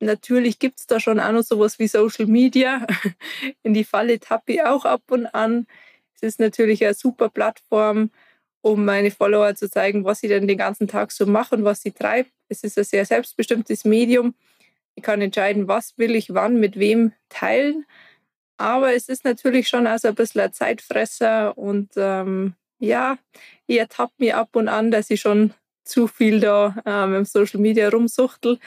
Natürlich 0.00 0.58
gibt 0.58 0.78
es 0.78 0.86
da 0.86 1.00
schon 1.00 1.18
auch 1.18 1.32
noch 1.32 1.42
sowas 1.42 1.78
wie 1.78 1.88
Social 1.88 2.26
Media. 2.26 2.86
In 3.62 3.74
die 3.74 3.84
Falle 3.84 4.20
tappe 4.20 4.52
ich 4.52 4.62
auch 4.62 4.84
ab 4.84 5.02
und 5.10 5.26
an. 5.26 5.66
Es 6.14 6.22
ist 6.22 6.40
natürlich 6.40 6.84
eine 6.84 6.94
super 6.94 7.28
Plattform, 7.28 8.10
um 8.60 8.84
meine 8.84 9.10
Follower 9.10 9.54
zu 9.54 9.68
zeigen, 9.70 10.04
was 10.04 10.20
sie 10.20 10.28
denn 10.28 10.46
den 10.46 10.58
ganzen 10.58 10.88
Tag 10.88 11.12
so 11.12 11.26
machen, 11.26 11.64
was 11.64 11.82
sie 11.82 11.92
treibt. 11.92 12.30
Es 12.48 12.64
ist 12.64 12.78
ein 12.78 12.84
sehr 12.84 13.04
selbstbestimmtes 13.04 13.84
Medium. 13.84 14.34
Ich 14.94 15.02
kann 15.02 15.20
entscheiden, 15.20 15.68
was 15.68 15.96
will 15.98 16.14
ich 16.16 16.34
wann 16.34 16.58
mit 16.58 16.78
wem 16.78 17.12
teilen. 17.28 17.84
Aber 18.56 18.94
es 18.94 19.08
ist 19.08 19.24
natürlich 19.24 19.68
schon 19.68 19.86
also 19.86 20.08
ein 20.08 20.14
bisschen 20.14 20.40
ein 20.40 20.52
Zeitfresser 20.52 21.56
und 21.56 21.90
ähm, 21.96 22.54
ja, 22.80 23.18
ich 23.66 23.78
ertappe 23.78 24.14
mich 24.18 24.34
ab 24.34 24.56
und 24.56 24.68
an, 24.68 24.90
dass 24.90 25.10
ich 25.10 25.20
schon 25.20 25.54
zu 25.84 26.06
viel 26.06 26.40
da 26.40 26.76
ähm, 26.84 27.14
im 27.14 27.24
Social 27.24 27.60
Media 27.60 27.88
rumsuchtel 27.88 28.58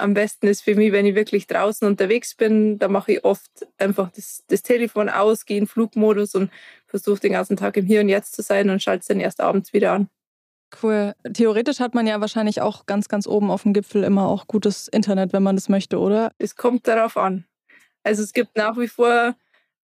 am 0.00 0.14
besten 0.14 0.46
ist 0.48 0.62
für 0.62 0.74
mich, 0.74 0.92
wenn 0.92 1.06
ich 1.06 1.14
wirklich 1.14 1.46
draußen 1.46 1.86
unterwegs 1.86 2.34
bin, 2.34 2.78
da 2.78 2.88
mache 2.88 3.12
ich 3.12 3.24
oft 3.24 3.50
einfach 3.78 4.10
das, 4.10 4.44
das 4.48 4.62
Telefon 4.62 5.08
aus, 5.08 5.46
gehe 5.46 5.58
in 5.58 5.66
Flugmodus 5.66 6.34
und 6.34 6.50
versuche 6.86 7.20
den 7.20 7.32
ganzen 7.32 7.56
Tag 7.56 7.76
im 7.76 7.86
Hier 7.86 8.00
und 8.00 8.08
Jetzt 8.08 8.34
zu 8.34 8.42
sein 8.42 8.70
und 8.70 8.82
schalte 8.82 9.00
es 9.00 9.06
dann 9.06 9.20
erst 9.20 9.40
abends 9.40 9.72
wieder 9.72 9.92
an. 9.92 10.08
Cool. 10.82 11.14
Theoretisch 11.32 11.80
hat 11.80 11.94
man 11.94 12.06
ja 12.06 12.20
wahrscheinlich 12.20 12.60
auch 12.60 12.86
ganz, 12.86 13.08
ganz 13.08 13.26
oben 13.26 13.50
auf 13.50 13.64
dem 13.64 13.72
Gipfel 13.72 14.04
immer 14.04 14.28
auch 14.28 14.46
gutes 14.46 14.88
Internet, 14.88 15.32
wenn 15.32 15.42
man 15.42 15.56
das 15.56 15.68
möchte, 15.68 15.98
oder? 15.98 16.32
Es 16.38 16.56
kommt 16.56 16.86
darauf 16.86 17.16
an. 17.16 17.44
Also 18.02 18.22
es 18.22 18.32
gibt 18.32 18.56
nach 18.56 18.78
wie 18.78 18.88
vor 18.88 19.34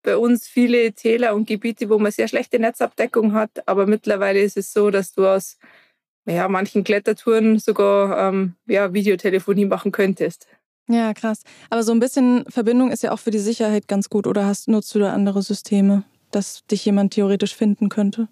bei 0.03 0.17
uns 0.17 0.47
viele 0.47 0.93
Täler 0.93 1.35
und 1.35 1.49
Gebiete, 1.49 1.91
wo 1.91 1.99
man 1.99 2.13
sehr 2.13 2.29
schlechte 2.29 2.59
Netzabdeckung 2.61 3.33
hat, 3.33 3.67
aber 3.67 3.87
mittlerweile 3.87 4.41
ist 4.41 4.57
es 4.57 4.73
so, 4.73 4.91
dass 4.91 5.13
du 5.13 5.27
aus 5.27 5.59
ja, 6.27 6.49
manchen 6.49 6.85
Klettertouren 6.85 7.59
sogar 7.59 8.29
ähm, 8.29 8.55
ja, 8.67 8.93
Videotelefonie 8.93 9.67
machen 9.67 9.93
könntest. 9.93 10.47
Ja, 10.89 11.15
krass. 11.15 11.43
Aber 11.71 11.83
so 11.83 11.93
ein 11.93 12.01
bisschen 12.01 12.45
Verbindung 12.49 12.91
ist 12.91 13.03
ja 13.03 13.13
auch 13.13 13.19
für 13.19 13.31
die 13.31 13.39
Sicherheit 13.39 13.89
ganz 13.89 14.09
gut. 14.09 14.27
Oder 14.27 14.47
hast, 14.47 14.69
nutzt 14.69 14.95
du 14.95 14.99
da 14.99 15.13
andere 15.13 15.43
Systeme, 15.43 16.05
dass 16.31 16.65
dich 16.67 16.85
jemand 16.85 17.13
theoretisch 17.15 17.55
finden 17.55 17.89
könnte? 17.89 18.29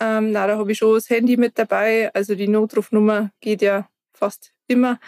Ähm, 0.00 0.32
na, 0.32 0.46
da 0.46 0.58
habe 0.58 0.72
ich 0.72 0.78
schon 0.78 0.94
das 0.94 1.08
Handy 1.08 1.36
mit 1.36 1.58
dabei. 1.58 2.12
Also 2.14 2.34
die 2.34 2.48
Notrufnummer 2.48 3.30
geht 3.40 3.62
ja 3.62 3.88
fast 4.12 4.52
immer. 4.66 4.98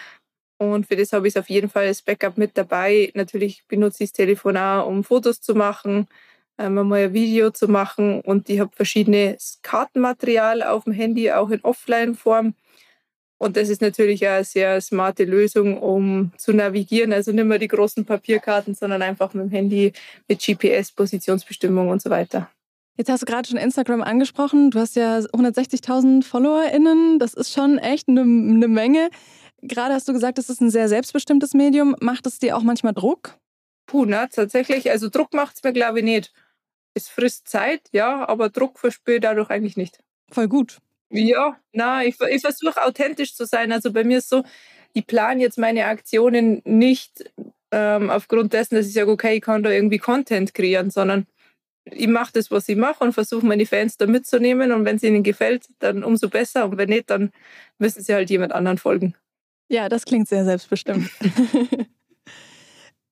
Und 0.59 0.87
für 0.87 0.97
das 0.97 1.12
habe 1.12 1.28
ich 1.28 1.38
auf 1.38 1.50
jeden 1.50 1.69
Fall 1.69 1.87
als 1.87 2.02
Backup 2.02 2.38
mit 2.38 2.57
dabei. 2.57 3.11
Natürlich 3.14 3.64
benutze 3.69 4.04
ich 4.04 4.11
das 4.11 4.16
Telefon 4.16 4.57
auch, 4.57 4.87
um 4.87 5.02
Fotos 5.02 5.40
zu 5.40 5.54
machen, 5.54 6.07
einmal 6.56 7.04
ein 7.04 7.12
Video 7.12 7.50
zu 7.50 7.68
machen 7.68 8.21
und 8.21 8.49
ich 8.49 8.61
habe 8.61 8.71
verschiedenes 8.75 9.59
Kartenmaterial 9.62 10.62
auf 10.62 10.85
dem 10.85 10.92
Handy, 10.92 11.30
auch 11.30 11.50
in 11.50 11.61
Offline-Form. 11.62 12.54
Und 13.38 13.56
das 13.56 13.68
ist 13.68 13.82
natürlich 13.82 14.26
eine 14.28 14.44
sehr 14.44 14.80
smarte 14.80 15.25
Lösung, 15.25 15.76
um 15.76 16.30
zu 16.37 16.52
navigieren. 16.52 17.12
Also 17.12 17.32
nicht 17.32 17.44
mehr 17.44 17.59
die 17.59 17.66
großen 17.66 18.04
Papierkarten, 18.04 18.75
sondern 18.75 19.02
einfach 19.02 19.35
mit 19.35 19.47
dem 19.47 19.50
Handy 19.50 19.92
mit 20.28 20.40
GPS, 20.40 20.92
Positionsbestimmung 20.92 21.88
und 21.88 22.00
so 22.00 22.09
weiter. 22.09 22.49
Jetzt 22.97 23.11
hast 23.11 23.23
du 23.23 23.26
gerade 23.26 23.49
schon 23.49 23.59
Instagram 23.59 24.02
angesprochen. 24.02 24.71
Du 24.71 24.78
hast 24.78 24.94
ja 24.94 25.18
160.000 25.18 26.23
FollowerInnen. 26.23 27.18
Das 27.18 27.35
ist 27.35 27.52
schon 27.52 27.78
echt 27.78 28.09
eine, 28.09 28.21
eine 28.21 28.68
Menge. 28.68 29.11
Gerade 29.62 29.94
hast 29.94 30.09
du 30.09 30.12
gesagt, 30.12 30.38
das 30.38 30.49
ist 30.49 30.61
ein 30.61 30.71
sehr 30.71 30.88
selbstbestimmtes 30.88 31.54
Medium. 31.54 31.97
Macht 32.00 32.26
es 32.26 32.38
dir 32.38 32.56
auch 32.56 32.62
manchmal 32.62 32.92
Druck? 32.92 33.38
Puh, 33.87 34.04
na, 34.04 34.26
tatsächlich. 34.26 34.90
Also 34.90 35.09
Druck 35.09 35.35
macht 35.35 35.56
es 35.56 35.62
mir, 35.64 35.73
glaube 35.73 35.99
ich, 35.99 36.04
nicht. 36.04 36.32
Es 36.94 37.08
frisst 37.08 37.49
Zeit, 37.49 37.82
ja, 37.92 38.28
aber 38.28 38.50
Druck 38.50 38.78
verspüre 38.78 39.16
ich 39.16 39.22
dadurch 39.22 39.50
eigentlich 39.50 39.76
nicht. 39.76 39.99
Voll 40.30 40.49
gut. 40.49 40.78
Ja, 41.11 41.58
na, 41.72 42.04
ich, 42.04 42.16
ich 42.20 42.40
versuche 42.40 42.82
authentisch 42.82 43.34
zu 43.34 43.44
sein. 43.44 43.70
Also 43.72 43.92
bei 43.92 44.04
mir 44.04 44.18
ist 44.18 44.30
so, 44.30 44.44
ich 44.94 45.06
plane 45.06 45.40
jetzt 45.40 45.58
meine 45.58 45.87
Aktionen 45.87 46.62
nicht 46.64 47.30
ähm, 47.70 48.11
aufgrund 48.11 48.52
dessen, 48.52 48.76
dass 48.76 48.87
ich 48.87 48.94
sage, 48.94 49.11
okay, 49.11 49.37
ich 49.37 49.42
kann 49.42 49.62
da 49.62 49.70
irgendwie 49.70 49.99
Content 49.99 50.54
kreieren, 50.54 50.90
sondern 50.90 51.26
ich 51.84 52.06
mache 52.06 52.32
das, 52.32 52.50
was 52.50 52.68
ich 52.68 52.76
mache 52.76 53.02
und 53.02 53.12
versuche 53.12 53.44
meine 53.44 53.66
Fans 53.66 53.96
da 53.96 54.06
mitzunehmen. 54.06 54.72
Und 54.72 54.84
wenn 54.84 54.96
es 54.96 55.02
ihnen 55.02 55.22
gefällt, 55.22 55.66
dann 55.80 56.04
umso 56.04 56.28
besser. 56.28 56.66
Und 56.66 56.78
wenn 56.78 56.90
nicht, 56.90 57.11
dann 57.11 57.32
müssen 57.78 58.02
sie 58.02 58.14
halt 58.14 58.30
jemand 58.30 58.52
anderen 58.52 58.78
folgen. 58.78 59.14
Ja, 59.68 59.88
das 59.88 60.04
klingt 60.04 60.28
sehr 60.28 60.44
selbstbestimmt. 60.44 61.11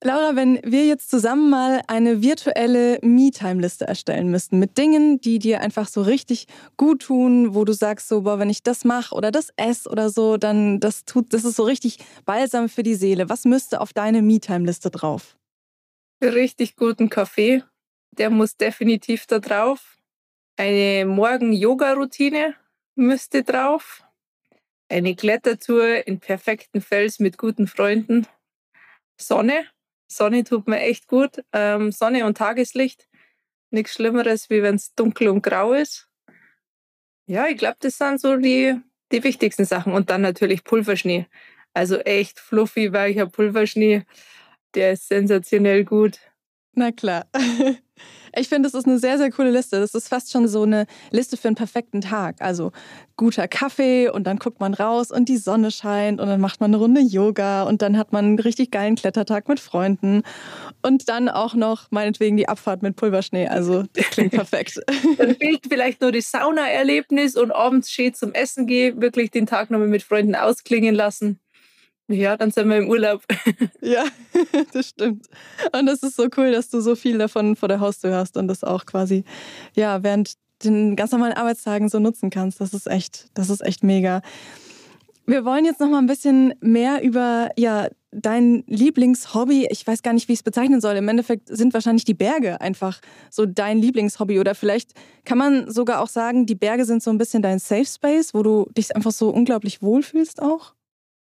Laura, 0.03 0.35
wenn 0.35 0.59
wir 0.65 0.87
jetzt 0.87 1.11
zusammen 1.11 1.51
mal 1.51 1.83
eine 1.87 2.23
virtuelle 2.23 2.99
Me-Time-Liste 3.03 3.87
erstellen 3.87 4.31
müssten 4.31 4.59
mit 4.59 4.79
Dingen, 4.79 5.21
die 5.21 5.39
dir 5.39 5.61
einfach 5.61 5.89
so 5.89 6.01
richtig 6.01 6.47
gut 6.79 7.03
tun, 7.03 7.55
wo 7.55 7.67
du 7.67 7.75
sagst 7.75 8.09
so, 8.09 8.23
boah, 8.23 8.39
wenn 8.39 8.49
ich 8.49 8.63
das 8.63 8.87
mache 8.87 9.15
oder 9.15 9.31
das 9.31 9.53
esse 9.57 9.91
oder 9.91 10.09
so, 10.09 10.39
dann 10.39 10.81
das 10.81 11.05
tut, 11.05 11.35
das 11.35 11.45
ist 11.45 11.57
so 11.57 11.65
richtig 11.65 11.99
balsam 12.25 12.71
für 12.71 12.83
die 12.83 12.95
Seele. 12.95 13.29
Was 13.29 13.45
müsste 13.45 13.83
auf 13.83 13.93
deine 13.93 14.23
Me-Time-Liste 14.23 14.91
drauf? 14.91 15.37
Richtig 16.23 16.77
guten 16.77 17.11
Kaffee, 17.11 17.63
der 18.13 18.31
muss 18.31 18.57
definitiv 18.57 19.27
da 19.27 19.39
drauf. 19.39 19.99
Eine 20.57 21.05
Morgen-Yoga-Routine 21.05 22.55
müsste 22.95 23.43
drauf. 23.43 24.03
Eine 24.89 25.15
Klettertour 25.15 26.07
in 26.07 26.21
perfekten 26.21 26.81
Fels 26.81 27.19
mit 27.19 27.37
guten 27.37 27.67
Freunden. 27.67 28.27
Sonne. 29.21 29.67
Sonne 30.11 30.45
tut 30.45 30.67
mir 30.67 30.81
echt 30.81 31.07
gut. 31.07 31.43
Ähm, 31.53 31.93
Sonne 31.93 32.27
und 32.27 32.37
Tageslicht. 32.37 33.09
Nichts 33.71 33.95
Schlimmeres, 33.95 34.51
wie 34.51 34.63
wenn 34.63 34.75
es 34.75 34.95
dunkel 34.95 35.29
und 35.29 35.43
grau 35.43 35.73
ist. 35.73 36.09
Ja, 37.27 37.47
ich 37.47 37.57
glaube, 37.57 37.77
das 37.81 37.97
sind 37.97 38.21
so 38.21 38.37
die, 38.37 38.75
die 39.13 39.23
wichtigsten 39.23 39.65
Sachen. 39.65 39.93
Und 39.93 40.11
dann 40.11 40.21
natürlich 40.21 40.65
Pulverschnee. 40.65 41.27
Also 41.73 41.99
echt 41.99 42.41
fluffy, 42.41 42.93
weicher 42.93 43.27
Pulverschnee. 43.27 44.05
Der 44.75 44.93
ist 44.93 45.07
sensationell 45.07 45.85
gut. 45.85 46.19
Na 46.73 46.91
klar. 46.91 47.29
Ich 48.37 48.49
finde, 48.49 48.69
das 48.69 48.75
ist 48.75 48.87
eine 48.87 48.99
sehr, 48.99 49.19
sehr 49.19 49.31
coole 49.31 49.51
Liste. 49.51 49.81
Das 49.81 49.95
ist 49.95 50.09
fast 50.09 50.31
schon 50.31 50.47
so 50.47 50.63
eine 50.63 50.87
Liste 51.11 51.37
für 51.37 51.49
einen 51.49 51.57
perfekten 51.57 52.01
Tag. 52.01 52.37
Also 52.41 52.73
guter 53.17 53.49
Kaffee 53.49 54.09
und 54.09 54.25
dann 54.25 54.39
guckt 54.39 54.61
man 54.61 54.73
raus 54.73 55.11
und 55.11 55.29
die 55.29 55.37
Sonne 55.37 55.71
scheint 55.71 56.21
und 56.21 56.29
dann 56.29 56.41
macht 56.41 56.61
man 56.61 56.71
eine 56.71 56.79
Runde 56.79 57.01
Yoga 57.01 57.65
und 57.65 57.83
dann 57.83 57.99
hat 57.99 58.13
man 58.13 58.25
einen 58.25 58.39
richtig 58.39 58.71
geilen 58.71 58.95
Klettertag 58.95 59.49
mit 59.49 59.61
Freunden 59.61 60.23
und 60.83 61.09
dann 61.09 61.29
auch 61.29 61.55
noch 61.55 61.91
meinetwegen 61.91 62.37
die 62.37 62.49
Abfahrt 62.49 62.83
mit 62.83 62.97
Pulverschnee. 62.97 63.49
Also 63.49 63.85
das 63.93 64.07
klingt 64.11 64.33
perfekt. 64.33 64.81
dann 65.19 65.35
fehlt 65.35 65.67
vielleicht 65.69 66.01
nur 66.01 66.13
das 66.13 66.31
Saunaerlebnis 66.31 67.37
und 67.37 67.51
abends 67.51 67.91
schön 67.91 68.15
zum 68.15 68.33
Essen 68.33 68.67
gehen, 68.67 69.01
wirklich 69.03 69.31
den 69.31 69.47
Tag 69.47 69.71
nochmal 69.71 69.89
mit 69.89 70.03
Freunden 70.03 70.35
ausklingen 70.35 70.95
lassen. 70.95 71.41
Ja, 72.11 72.37
dann 72.37 72.51
sind 72.51 72.69
wir 72.69 72.77
im 72.77 72.89
Urlaub. 72.89 73.23
ja, 73.81 74.05
das 74.73 74.89
stimmt. 74.89 75.27
Und 75.73 75.89
es 75.89 76.03
ist 76.03 76.17
so 76.17 76.27
cool, 76.37 76.51
dass 76.51 76.69
du 76.69 76.81
so 76.81 76.97
viel 76.97 77.19
davon 77.19 77.55
vor 77.55 77.69
der 77.69 77.79
Haustür 77.79 78.17
hast 78.17 78.37
und 78.37 78.49
das 78.49 78.65
auch 78.65 78.85
quasi, 78.85 79.25
ja, 79.75 80.03
während 80.03 80.35
den 80.65 80.97
ganz 80.97 81.13
normalen 81.13 81.35
Arbeitstagen 81.35 81.89
so 81.89 82.01
nutzen 82.01 82.31
kannst. 82.31 82.61
Das 82.61 82.75
ist 82.75 82.89
echt, 82.89 83.29
das 83.35 83.49
ist 83.49 83.61
echt 83.61 83.85
mega. 83.85 84.23
Wir 85.25 85.45
wollen 85.45 85.65
jetzt 85.65 85.79
noch 85.79 85.89
mal 85.89 85.99
ein 85.99 86.09
bisschen 86.09 86.55
mehr 86.61 87.01
über 87.03 87.51
ja, 87.57 87.89
dein 88.11 88.65
Lieblingshobby. 88.67 89.69
Ich 89.71 89.87
weiß 89.87 90.03
gar 90.03 90.13
nicht, 90.13 90.27
wie 90.27 90.33
ich 90.33 90.41
es 90.41 90.43
bezeichnen 90.43 90.81
soll. 90.81 90.97
Im 90.97 91.09
Endeffekt 91.09 91.49
sind 91.49 91.73
wahrscheinlich 91.73 92.05
die 92.05 92.15
Berge 92.15 92.61
einfach 92.61 93.01
so 93.31 93.47
dein 93.47 93.79
Lieblingshobby. 93.79 94.41
Oder 94.41 94.57
vielleicht 94.57 94.93
kann 95.25 95.39
man 95.39 95.71
sogar 95.71 96.01
auch 96.01 96.09
sagen, 96.09 96.47
die 96.47 96.57
Berge 96.57 96.85
sind 96.85 97.05
so 97.05 97.11
ein 97.11 97.19
bisschen 97.19 97.43
dein 97.43 97.61
Safe 97.61 97.87
Space, 97.87 98.35
wo 98.35 98.43
du 98.43 98.69
dich 98.77 98.97
einfach 98.97 99.13
so 99.13 99.31
unglaublich 99.31 99.81
wohlfühlst 99.81 100.43
auch. 100.43 100.75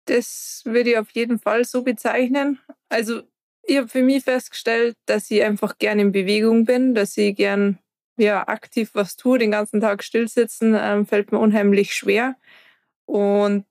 Das 0.10 0.64
würde 0.66 0.90
ich 0.90 0.98
auf 0.98 1.12
jeden 1.12 1.38
Fall 1.38 1.66
so 1.66 1.84
bezeichnen. 1.84 2.58
Also 2.90 3.22
ich 3.62 3.78
habe 3.78 3.88
für 3.88 4.02
mich 4.02 4.24
festgestellt, 4.24 4.96
dass 5.06 5.30
ich 5.30 5.44
einfach 5.44 5.78
gerne 5.78 6.02
in 6.02 6.12
Bewegung 6.12 6.66
bin, 6.66 6.96
dass 6.96 7.16
ich 7.16 7.36
gern 7.36 7.78
ja, 8.18 8.48
aktiv 8.48 8.90
was 8.94 9.18
tue. 9.18 9.38
Den 9.38 9.52
ganzen 9.52 9.82
Tag 9.82 10.04
stillsitzen 10.04 10.76
ähm, 10.76 11.06
fällt 11.06 11.32
mir 11.32 11.38
unheimlich 11.38 11.94
schwer. 11.94 12.36
Und 13.06 13.66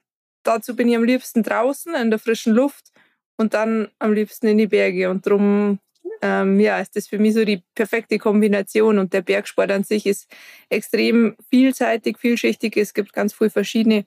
dazu 0.44 0.76
bin 0.76 0.88
ich 0.88 0.94
am 0.94 1.02
liebsten 1.02 1.42
draußen 1.42 1.96
in 1.96 2.10
der 2.10 2.20
frischen 2.20 2.54
Luft 2.54 2.92
und 3.36 3.52
dann 3.52 3.88
am 3.98 4.12
liebsten 4.12 4.46
in 4.46 4.58
die 4.58 4.68
Berge. 4.68 5.10
Und 5.10 5.26
darum 5.26 5.80
ähm, 6.22 6.60
ja, 6.60 6.78
ist 6.78 6.94
das 6.94 7.08
für 7.08 7.18
mich 7.18 7.34
so 7.34 7.44
die 7.44 7.64
perfekte 7.74 8.18
Kombination. 8.18 9.00
Und 9.00 9.12
der 9.12 9.22
Bergsport 9.22 9.72
an 9.72 9.82
sich 9.82 10.06
ist 10.06 10.30
extrem 10.68 11.36
vielseitig, 11.50 12.16
vielschichtig. 12.16 12.76
Es 12.76 12.94
gibt 12.94 13.12
ganz 13.12 13.34
viele 13.34 13.50
verschiedene 13.50 14.06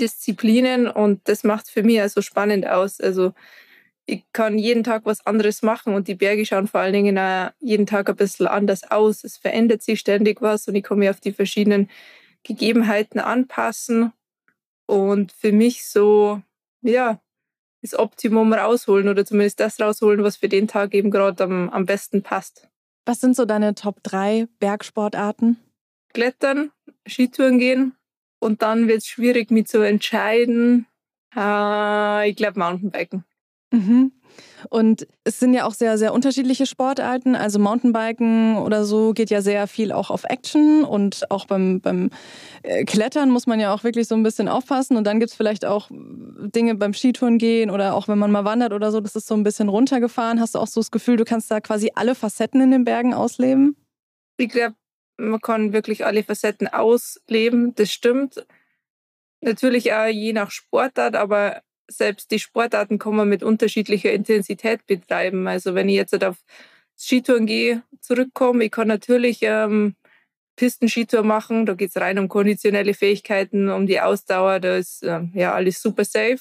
Disziplinen 0.00 0.88
und 0.88 1.20
das 1.28 1.44
macht 1.44 1.68
für 1.68 1.82
mich 1.82 2.00
also 2.00 2.20
spannend 2.22 2.66
aus. 2.66 3.00
Also 3.00 3.32
ich 4.06 4.24
kann 4.32 4.58
jeden 4.58 4.84
Tag 4.84 5.02
was 5.04 5.24
anderes 5.24 5.62
machen 5.62 5.94
und 5.94 6.08
die 6.08 6.14
Berge 6.14 6.44
schauen 6.44 6.66
vor 6.66 6.80
allen 6.80 6.92
Dingen 6.92 7.18
auch 7.18 7.50
jeden 7.60 7.86
Tag 7.86 8.08
ein 8.08 8.16
bisschen 8.16 8.46
anders 8.46 8.90
aus. 8.90 9.24
Es 9.24 9.36
verändert 9.36 9.82
sich 9.82 10.00
ständig 10.00 10.42
was 10.42 10.68
und 10.68 10.74
ich 10.74 10.84
kann 10.84 10.98
mich 10.98 11.10
auf 11.10 11.20
die 11.20 11.32
verschiedenen 11.32 11.88
Gegebenheiten 12.42 13.20
anpassen 13.20 14.12
und 14.86 15.32
für 15.32 15.52
mich 15.52 15.86
so, 15.86 16.42
ja, 16.82 17.20
das 17.80 17.98
Optimum 17.98 18.52
rausholen 18.52 19.08
oder 19.08 19.24
zumindest 19.24 19.60
das 19.60 19.80
rausholen, 19.80 20.22
was 20.22 20.36
für 20.36 20.48
den 20.48 20.68
Tag 20.68 20.94
eben 20.94 21.10
gerade 21.10 21.44
am, 21.44 21.70
am 21.70 21.86
besten 21.86 22.22
passt. 22.22 22.68
Was 23.06 23.20
sind 23.20 23.36
so 23.36 23.44
deine 23.44 23.74
Top 23.74 24.02
3 24.02 24.48
Bergsportarten? 24.58 25.58
Klettern, 26.12 26.70
Skitouren 27.06 27.58
gehen 27.58 27.94
und 28.44 28.62
dann 28.62 28.88
wird 28.88 28.98
es 28.98 29.06
schwierig, 29.06 29.50
mich 29.50 29.66
zu 29.66 29.80
entscheiden. 29.80 30.86
Äh, 31.34 32.30
ich 32.30 32.36
glaube 32.36 32.58
Mountainbiken. 32.58 33.24
Mhm. 33.72 34.12
Und 34.70 35.06
es 35.24 35.38
sind 35.38 35.54
ja 35.54 35.64
auch 35.66 35.74
sehr, 35.74 35.98
sehr 35.98 36.12
unterschiedliche 36.12 36.66
Sportarten. 36.66 37.36
Also 37.36 37.58
Mountainbiken 37.58 38.56
oder 38.56 38.84
so 38.84 39.12
geht 39.12 39.30
ja 39.30 39.42
sehr 39.42 39.66
viel 39.66 39.92
auch 39.92 40.10
auf 40.10 40.24
Action 40.24 40.84
und 40.84 41.30
auch 41.30 41.46
beim, 41.46 41.80
beim 41.80 42.10
äh, 42.62 42.84
Klettern 42.84 43.30
muss 43.30 43.46
man 43.46 43.60
ja 43.60 43.74
auch 43.74 43.84
wirklich 43.84 44.08
so 44.08 44.14
ein 44.14 44.22
bisschen 44.22 44.48
aufpassen. 44.48 44.96
Und 44.96 45.04
dann 45.04 45.20
gibt 45.20 45.30
es 45.30 45.36
vielleicht 45.36 45.64
auch 45.64 45.88
Dinge 45.90 46.74
beim 46.74 46.94
Skitouren 46.94 47.38
gehen 47.38 47.70
oder 47.70 47.94
auch 47.94 48.08
wenn 48.08 48.18
man 48.18 48.30
mal 48.30 48.44
wandert 48.44 48.72
oder 48.72 48.90
so, 48.90 49.00
das 49.00 49.16
ist 49.16 49.26
so 49.26 49.34
ein 49.34 49.42
bisschen 49.42 49.68
runtergefahren. 49.68 50.40
Hast 50.40 50.54
du 50.54 50.58
auch 50.58 50.66
so 50.66 50.80
das 50.80 50.90
Gefühl, 50.90 51.16
du 51.16 51.24
kannst 51.24 51.50
da 51.50 51.60
quasi 51.60 51.90
alle 51.94 52.14
Facetten 52.14 52.60
in 52.60 52.70
den 52.70 52.84
Bergen 52.84 53.14
ausleben? 53.14 53.76
Ich 54.36 54.48
glaube, 54.48 54.74
man 55.16 55.40
kann 55.40 55.72
wirklich 55.72 56.04
alle 56.04 56.24
Facetten 56.24 56.68
ausleben, 56.68 57.74
das 57.74 57.92
stimmt. 57.92 58.46
Natürlich 59.40 59.92
auch 59.92 60.06
je 60.06 60.32
nach 60.32 60.50
Sportart, 60.50 61.16
aber 61.16 61.62
selbst 61.88 62.30
die 62.30 62.38
Sportarten 62.38 62.98
kann 62.98 63.14
man 63.16 63.28
mit 63.28 63.42
unterschiedlicher 63.42 64.12
Intensität 64.12 64.86
betreiben. 64.86 65.46
Also 65.46 65.74
wenn 65.74 65.88
ich 65.88 65.96
jetzt 65.96 66.24
auf 66.24 66.36
Skitouren 66.96 67.46
gehe, 67.46 67.82
zurückkomme, 68.00 68.64
ich 68.64 68.70
kann 68.70 68.88
natürlich 68.88 69.40
ähm, 69.42 69.96
Pistenskitour 70.56 71.24
machen, 71.24 71.66
da 71.66 71.74
geht 71.74 71.90
es 71.90 71.96
rein 71.96 72.18
um 72.18 72.28
konditionelle 72.28 72.94
Fähigkeiten, 72.94 73.68
um 73.68 73.86
die 73.86 74.00
Ausdauer, 74.00 74.60
da 74.60 74.76
ist 74.76 75.02
ähm, 75.02 75.32
ja 75.34 75.52
alles 75.52 75.82
super 75.82 76.04
safe. 76.04 76.40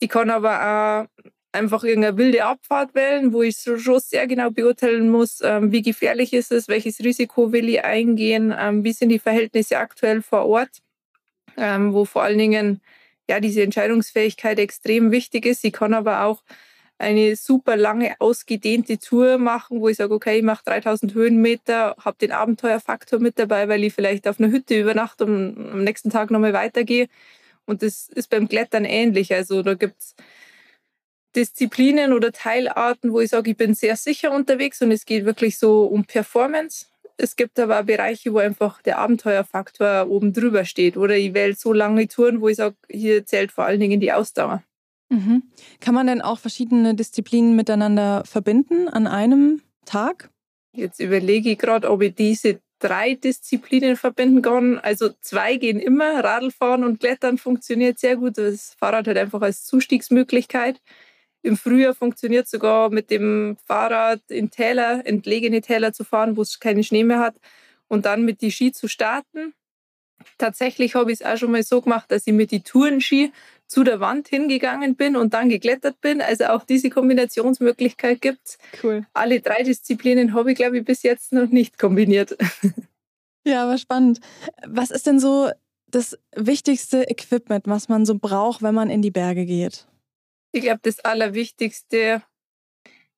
Ich 0.00 0.08
kann 0.08 0.30
aber 0.30 1.08
auch 1.08 1.24
einfach 1.52 1.84
irgendeine 1.84 2.16
wilde 2.16 2.44
Abfahrt 2.44 2.94
wählen, 2.94 3.32
wo 3.32 3.42
ich 3.42 3.56
schon 3.56 4.00
sehr 4.00 4.26
genau 4.26 4.50
beurteilen 4.50 5.10
muss, 5.10 5.40
ähm, 5.42 5.72
wie 5.72 5.82
gefährlich 5.82 6.32
ist 6.32 6.52
es, 6.52 6.68
welches 6.68 7.00
Risiko 7.00 7.52
will 7.52 7.68
ich 7.68 7.84
eingehen, 7.84 8.54
ähm, 8.58 8.84
wie 8.84 8.92
sind 8.92 9.08
die 9.08 9.18
Verhältnisse 9.18 9.78
aktuell 9.78 10.22
vor 10.22 10.46
Ort, 10.46 10.78
ähm, 11.56 11.92
wo 11.92 12.04
vor 12.04 12.22
allen 12.22 12.38
Dingen 12.38 12.80
ja 13.28 13.40
diese 13.40 13.62
Entscheidungsfähigkeit 13.62 14.58
extrem 14.58 15.10
wichtig 15.10 15.46
ist. 15.46 15.64
Ich 15.64 15.72
kann 15.72 15.94
aber 15.94 16.24
auch 16.24 16.42
eine 16.98 17.36
super 17.36 17.76
lange 17.76 18.16
ausgedehnte 18.20 18.98
Tour 18.98 19.38
machen, 19.38 19.80
wo 19.80 19.88
ich 19.88 19.96
sage, 19.96 20.12
okay, 20.12 20.38
ich 20.38 20.42
mache 20.42 20.64
3000 20.64 21.14
Höhenmeter, 21.14 21.94
habe 22.00 22.18
den 22.20 22.32
Abenteuerfaktor 22.32 23.20
mit 23.20 23.38
dabei, 23.38 23.68
weil 23.68 23.84
ich 23.84 23.94
vielleicht 23.94 24.26
auf 24.26 24.40
einer 24.40 24.50
Hütte 24.50 24.78
übernachte 24.80 25.24
und 25.24 25.56
am 25.72 25.84
nächsten 25.84 26.10
Tag 26.10 26.30
nochmal 26.30 26.52
weitergehe. 26.52 27.08
Und 27.66 27.82
das 27.82 28.08
ist 28.08 28.30
beim 28.30 28.48
Klettern 28.48 28.84
ähnlich. 28.84 29.32
Also 29.32 29.62
da 29.62 29.74
gibt 29.74 30.00
es 30.00 30.14
Disziplinen 31.36 32.12
oder 32.12 32.32
Teilarten, 32.32 33.12
wo 33.12 33.20
ich 33.20 33.30
sage, 33.30 33.50
ich 33.50 33.56
bin 33.56 33.74
sehr 33.74 33.96
sicher 33.96 34.32
unterwegs 34.32 34.80
und 34.82 34.90
es 34.90 35.04
geht 35.04 35.24
wirklich 35.24 35.58
so 35.58 35.84
um 35.84 36.04
Performance. 36.04 36.86
Es 37.16 37.36
gibt 37.36 37.58
aber 37.58 37.80
auch 37.80 37.84
Bereiche, 37.84 38.32
wo 38.32 38.38
einfach 38.38 38.80
der 38.82 38.98
Abenteuerfaktor 38.98 40.08
oben 40.08 40.32
drüber 40.32 40.64
steht. 40.64 40.96
Oder 40.96 41.16
ich 41.16 41.34
wähle 41.34 41.54
so 41.54 41.72
lange 41.72 42.06
Touren, 42.06 42.40
wo 42.40 42.48
ich 42.48 42.56
sage, 42.56 42.76
hier 42.88 43.26
zählt 43.26 43.50
vor 43.50 43.64
allen 43.64 43.80
Dingen 43.80 44.00
die 44.00 44.12
Ausdauer. 44.12 44.62
Mhm. 45.10 45.42
Kann 45.80 45.94
man 45.94 46.06
denn 46.06 46.22
auch 46.22 46.38
verschiedene 46.38 46.94
Disziplinen 46.94 47.56
miteinander 47.56 48.22
verbinden 48.24 48.88
an 48.88 49.06
einem 49.06 49.62
Tag? 49.84 50.30
Jetzt 50.72 51.00
überlege 51.00 51.50
ich 51.50 51.58
gerade, 51.58 51.90
ob 51.90 52.02
ich 52.02 52.14
diese 52.14 52.60
drei 52.78 53.14
Disziplinen 53.14 53.96
verbinden 53.96 54.42
kann. 54.42 54.78
Also 54.78 55.10
zwei 55.20 55.56
gehen 55.56 55.80
immer. 55.80 56.22
Radlfahren 56.22 56.84
und 56.84 57.00
Klettern 57.00 57.38
funktioniert 57.38 57.98
sehr 57.98 58.16
gut. 58.16 58.38
Das 58.38 58.74
Fahrrad 58.78 59.08
hat 59.08 59.16
einfach 59.16 59.42
als 59.42 59.64
Zustiegsmöglichkeit. 59.64 60.80
Im 61.42 61.56
Frühjahr 61.56 61.94
funktioniert 61.94 62.48
sogar 62.48 62.90
mit 62.90 63.10
dem 63.10 63.56
Fahrrad 63.64 64.20
in 64.28 64.50
Täler, 64.50 65.06
entlegene 65.06 65.60
Täler 65.60 65.92
zu 65.92 66.04
fahren, 66.04 66.36
wo 66.36 66.42
es 66.42 66.58
keinen 66.58 66.82
Schnee 66.82 67.04
mehr 67.04 67.20
hat 67.20 67.36
und 67.86 68.06
dann 68.06 68.24
mit 68.24 68.40
die 68.40 68.50
Ski 68.50 68.72
zu 68.72 68.88
starten. 68.88 69.54
Tatsächlich 70.36 70.94
habe 70.94 71.12
ich 71.12 71.20
es 71.20 71.26
auch 71.26 71.36
schon 71.36 71.52
mal 71.52 71.62
so 71.62 71.80
gemacht, 71.80 72.10
dass 72.10 72.26
ich 72.26 72.32
mit 72.32 72.50
die 72.50 72.62
Tourenski 72.62 73.32
zu 73.68 73.84
der 73.84 74.00
Wand 74.00 74.28
hingegangen 74.28 74.96
bin 74.96 75.16
und 75.16 75.34
dann 75.34 75.48
geklettert 75.48 76.00
bin. 76.00 76.20
Also 76.20 76.46
auch 76.46 76.64
diese 76.64 76.90
Kombinationsmöglichkeit 76.90 78.20
gibt 78.20 78.40
es. 78.44 78.58
Cool. 78.82 79.06
Alle 79.12 79.40
drei 79.40 79.62
Disziplinen 79.62 80.34
habe 80.34 80.52
ich, 80.52 80.56
glaube 80.56 80.78
ich, 80.78 80.84
bis 80.84 81.02
jetzt 81.02 81.32
noch 81.32 81.48
nicht 81.48 81.78
kombiniert. 81.78 82.36
Ja, 83.46 83.62
aber 83.62 83.78
spannend. 83.78 84.20
Was 84.66 84.90
ist 84.90 85.06
denn 85.06 85.20
so 85.20 85.50
das 85.86 86.18
wichtigste 86.36 87.08
Equipment, 87.08 87.66
was 87.66 87.88
man 87.88 88.04
so 88.04 88.18
braucht, 88.18 88.62
wenn 88.62 88.74
man 88.74 88.90
in 88.90 89.00
die 89.00 89.10
Berge 89.10 89.46
geht? 89.46 89.86
Ich 90.52 90.62
glaube, 90.62 90.80
das 90.82 91.00
Allerwichtigste 91.00 92.22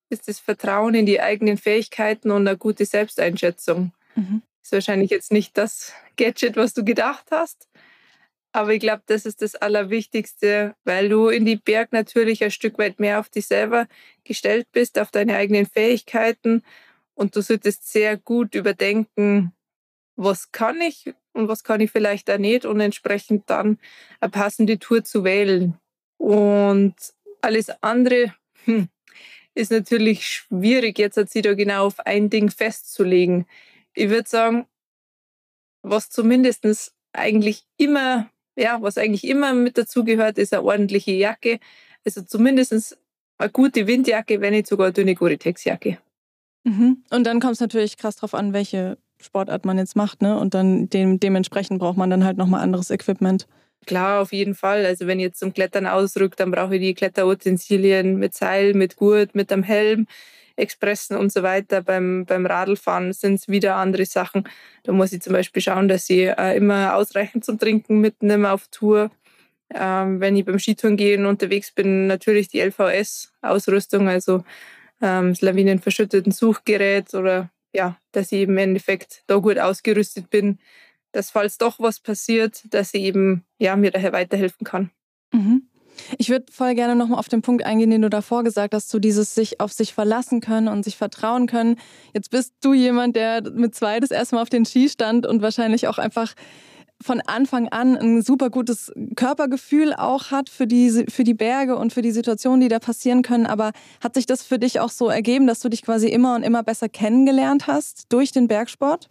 ist 0.09 0.29
das 0.29 0.41
Vertrauen 0.41 0.95
in 0.95 1.07
die 1.07 1.21
eigenen 1.21 1.57
Fähigkeiten 1.57 2.31
und 2.31 2.47
eine 2.47 2.59
gute 2.59 2.85
Selbsteinschätzung. 2.85 3.93
Mhm. 4.17 4.43
Ist 4.63 4.73
wahrscheinlich 4.73 5.11
jetzt 5.11 5.33
nicht 5.33 5.57
das 5.57 5.93
Gadget, 6.17 6.57
was 6.57 6.75
du 6.75 6.85
gedacht 6.85 7.27
hast, 7.31 7.69
aber 8.53 8.75
ich 8.75 8.81
glaube, 8.81 9.03
das 9.07 9.27
ist 9.27 9.43
das 9.43 9.55
Allerwichtigste, 9.55 10.75
weil 10.85 11.09
du 11.09 11.29
in 11.29 11.45
die 11.45 11.57
Berg 11.57 11.93
natürlich 11.93 12.43
ein 12.43 12.51
Stück 12.51 12.79
weit 12.79 12.99
mehr 12.99 13.21
auf 13.21 13.29
dich 13.29 13.47
selber 13.47 13.87
gestellt 14.25 14.67
bist, 14.73 14.99
auf 14.99 15.11
deine 15.11 15.37
eigenen 15.37 15.67
Fähigkeiten. 15.67 16.63
Und 17.15 17.37
du 17.37 17.43
solltest 17.43 17.91
sehr 17.93 18.17
gut 18.17 18.55
überdenken, 18.55 19.53
was 20.17 20.51
kann 20.51 20.81
ich 20.81 21.15
und 21.33 21.47
was 21.47 21.63
kann 21.63 21.81
ich 21.81 21.93
vielleicht 21.93 22.29
auch 22.29 22.39
nicht 22.39 22.65
und 22.65 22.81
entsprechend 22.81 23.49
dann 23.49 23.79
eine 24.21 24.31
passende 24.31 24.79
Tour 24.79 25.05
zu 25.05 25.23
wählen. 25.23 25.79
Und 26.19 26.95
alles 27.43 27.71
andere 27.83 28.35
hm, 28.65 28.89
ist 29.55 29.71
natürlich 29.71 30.27
schwierig, 30.27 30.99
jetzt 30.99 31.17
hat 31.17 31.31
sie 31.31 31.43
da 31.43 31.55
genau 31.55 31.87
auf 31.87 32.01
ein 32.01 32.31
Ding 32.31 32.51
festzulegen. 32.51 33.47
Ich 33.95 34.11
würde 34.11 34.29
sagen, 34.29 34.67
was 35.83 36.11
zumindest 36.11 36.95
eigentlich 37.13 37.65
immer 37.77 38.31
ja, 38.61 38.81
was 38.83 38.99
eigentlich 38.99 39.25
immer 39.25 39.55
mit 39.55 39.79
dazugehört, 39.79 40.39
ist 40.39 40.53
eine 40.53 40.63
ordentliche 40.63 41.13
Jacke. 41.13 41.59
Also 42.05 42.23
zumindest 42.23 42.99
eine 43.39 43.51
gute 43.51 43.87
Windjacke, 43.87 44.41
wenn 44.41 44.53
nicht 44.53 44.67
sogar 44.67 44.87
eine 44.87 44.93
dünne 44.93 45.15
Gore-Tex-Jacke. 45.15 45.99
Mhm. 46.65 47.05
Und 47.11 47.25
dann 47.25 47.41
kommt 47.41 47.55
es 47.55 47.61
natürlich 47.61 47.97
krass 47.97 48.17
drauf 48.17 48.35
an, 48.35 48.53
welche 48.53 48.99
Sportart 49.21 49.65
man 49.65 49.79
jetzt 49.79 49.97
macht, 49.97 50.23
ne? 50.23 50.39
Und 50.39 50.55
dann 50.55 50.89
dem, 50.89 51.21
dementsprechend 51.21 51.79
braucht 51.79 51.97
man 51.97 52.11
dann 52.11 52.25
halt 52.25 52.37
nochmal 52.37 52.61
anderes 52.63 52.91
Equipment. 52.91 53.47
Klar, 53.87 54.21
auf 54.21 54.33
jeden 54.33 54.55
Fall. 54.55 54.85
Also 54.87 55.07
wenn 55.07 55.19
ich 55.19 55.25
jetzt 55.25 55.41
zum 55.41 55.53
Klettern 55.53 55.87
ausrückt, 55.87 56.39
dann 56.41 56.51
brauche 56.51 56.77
ich 56.77 56.81
die 56.81 56.95
Kletterutensilien 56.95 58.17
mit 58.17 58.35
Seil, 58.35 58.75
mit 58.75 58.97
Gurt, 58.97 59.35
mit 59.35 59.53
einem 59.53 59.63
Helm. 59.63 60.07
Expressen 60.61 61.17
und 61.17 61.33
so 61.33 61.43
weiter. 61.43 61.83
Beim, 61.83 62.25
beim 62.27 62.47
Radlfahren 62.47 63.13
sind 63.13 63.35
es 63.35 63.49
wieder 63.49 63.77
andere 63.77 64.05
Sachen. 64.05 64.49
Da 64.85 64.93
muss 64.93 65.13
ich 65.13 65.23
zum 65.23 65.33
Beispiel 65.33 65.63
schauen, 65.63 65.89
dass 65.89 66.09
ich 66.11 66.29
äh, 66.29 66.57
immer 66.57 66.95
ausreichend 66.95 67.45
zum 67.45 67.59
Trinken 67.59 68.01
mitnehme 68.01 68.53
auf 68.53 68.69
Tour. 68.69 69.11
Ähm, 69.75 70.21
wenn 70.21 70.37
ich 70.37 70.45
beim 70.45 70.59
Skitouren 70.59 70.97
gehe 70.97 71.17
und 71.19 71.27
unterwegs 71.27 71.73
bin, 71.73 72.07
natürlich 72.07 72.49
die 72.49 72.61
LVS-Ausrüstung, 72.61 74.09
also 74.09 74.45
ähm, 75.01 75.31
das 75.31 75.41
lawinenverschütteten 75.43 76.33
Suchgerät 76.33 77.15
oder 77.15 77.51
ja, 77.73 77.97
dass 78.13 78.33
ich 78.33 78.43
im 78.43 78.59
Endeffekt 78.59 79.23
da 79.29 79.37
gut 79.37 79.59
ausgerüstet 79.59 80.29
bin, 80.29 80.59
dass 81.13 81.31
falls 81.31 81.59
doch 81.59 81.79
was 81.79 82.01
passiert, 82.01 82.63
dass 82.71 82.95
ich 82.95 83.03
eben 83.03 83.45
ja, 83.59 83.77
mir 83.77 83.91
daher 83.91 84.13
weiterhelfen 84.13 84.65
kann. 84.65 84.91
Mhm. 85.33 85.67
Ich 86.19 86.31
würde 86.31 86.47
voll 86.51 86.75
gerne 86.75 86.97
nochmal 86.97 87.19
auf 87.19 87.29
den 87.29 87.43
Punkt 87.43 87.65
eingehen, 87.65 87.91
den 87.91 88.03
du 88.03 88.11
davor 88.11 88.43
gesagt 88.45 88.75
hast, 88.75 88.89
so 88.89 88.99
dieses 88.99 89.35
sich 89.35 89.61
auf 89.61 89.73
sich 89.73 89.93
verlassen 89.93 90.41
können 90.41 90.69
und 90.69 90.85
sich 90.85 90.97
vertrauen 90.97 91.47
können. 91.47 91.77
Jetzt 92.15 92.31
bist 92.31 92.55
du 92.63 92.73
jemand, 92.73 93.17
der 93.17 93.43
mit 93.53 93.75
zwei 93.75 94.01
das 94.01 94.11
erste 94.11 94.37
Mal 94.37 94.43
auf 94.43 94.49
den 94.49 94.65
Ski 94.65 94.89
stand 94.89 95.27
und 95.27 95.43
wahrscheinlich 95.43 95.89
auch 95.89 95.99
einfach 95.99 96.35
von 97.03 97.21
Anfang 97.23 97.69
an 97.69 97.97
ein 97.97 98.23
super 98.23 98.51
gutes 98.51 98.93
Körpergefühl 99.17 99.95
auch 99.95 100.31
hat 100.31 100.51
für 100.51 100.67
die, 100.67 101.07
für 101.09 101.25
die 101.25 101.35
Berge 101.35 101.77
und 101.77 101.93
für 101.93 102.03
die 102.03 102.11
Situationen, 102.11 102.61
die 102.61 102.69
da 102.69 102.79
passieren 102.79 103.23
können. 103.23 103.47
Aber 103.47 103.73
hat 104.03 104.15
sich 104.15 104.27
das 104.27 104.43
für 104.43 104.59
dich 104.59 104.81
auch 104.81 104.91
so 104.91 105.09
ergeben, 105.09 105.47
dass 105.47 105.61
du 105.61 105.71
dich 105.71 105.83
quasi 105.83 106.09
immer 106.09 106.35
und 106.35 106.43
immer 106.43 106.63
besser 106.63 106.89
kennengelernt 106.89 107.67
hast 107.67 108.13
durch 108.13 108.33
den 108.33 108.49
Bergsport? 108.49 109.09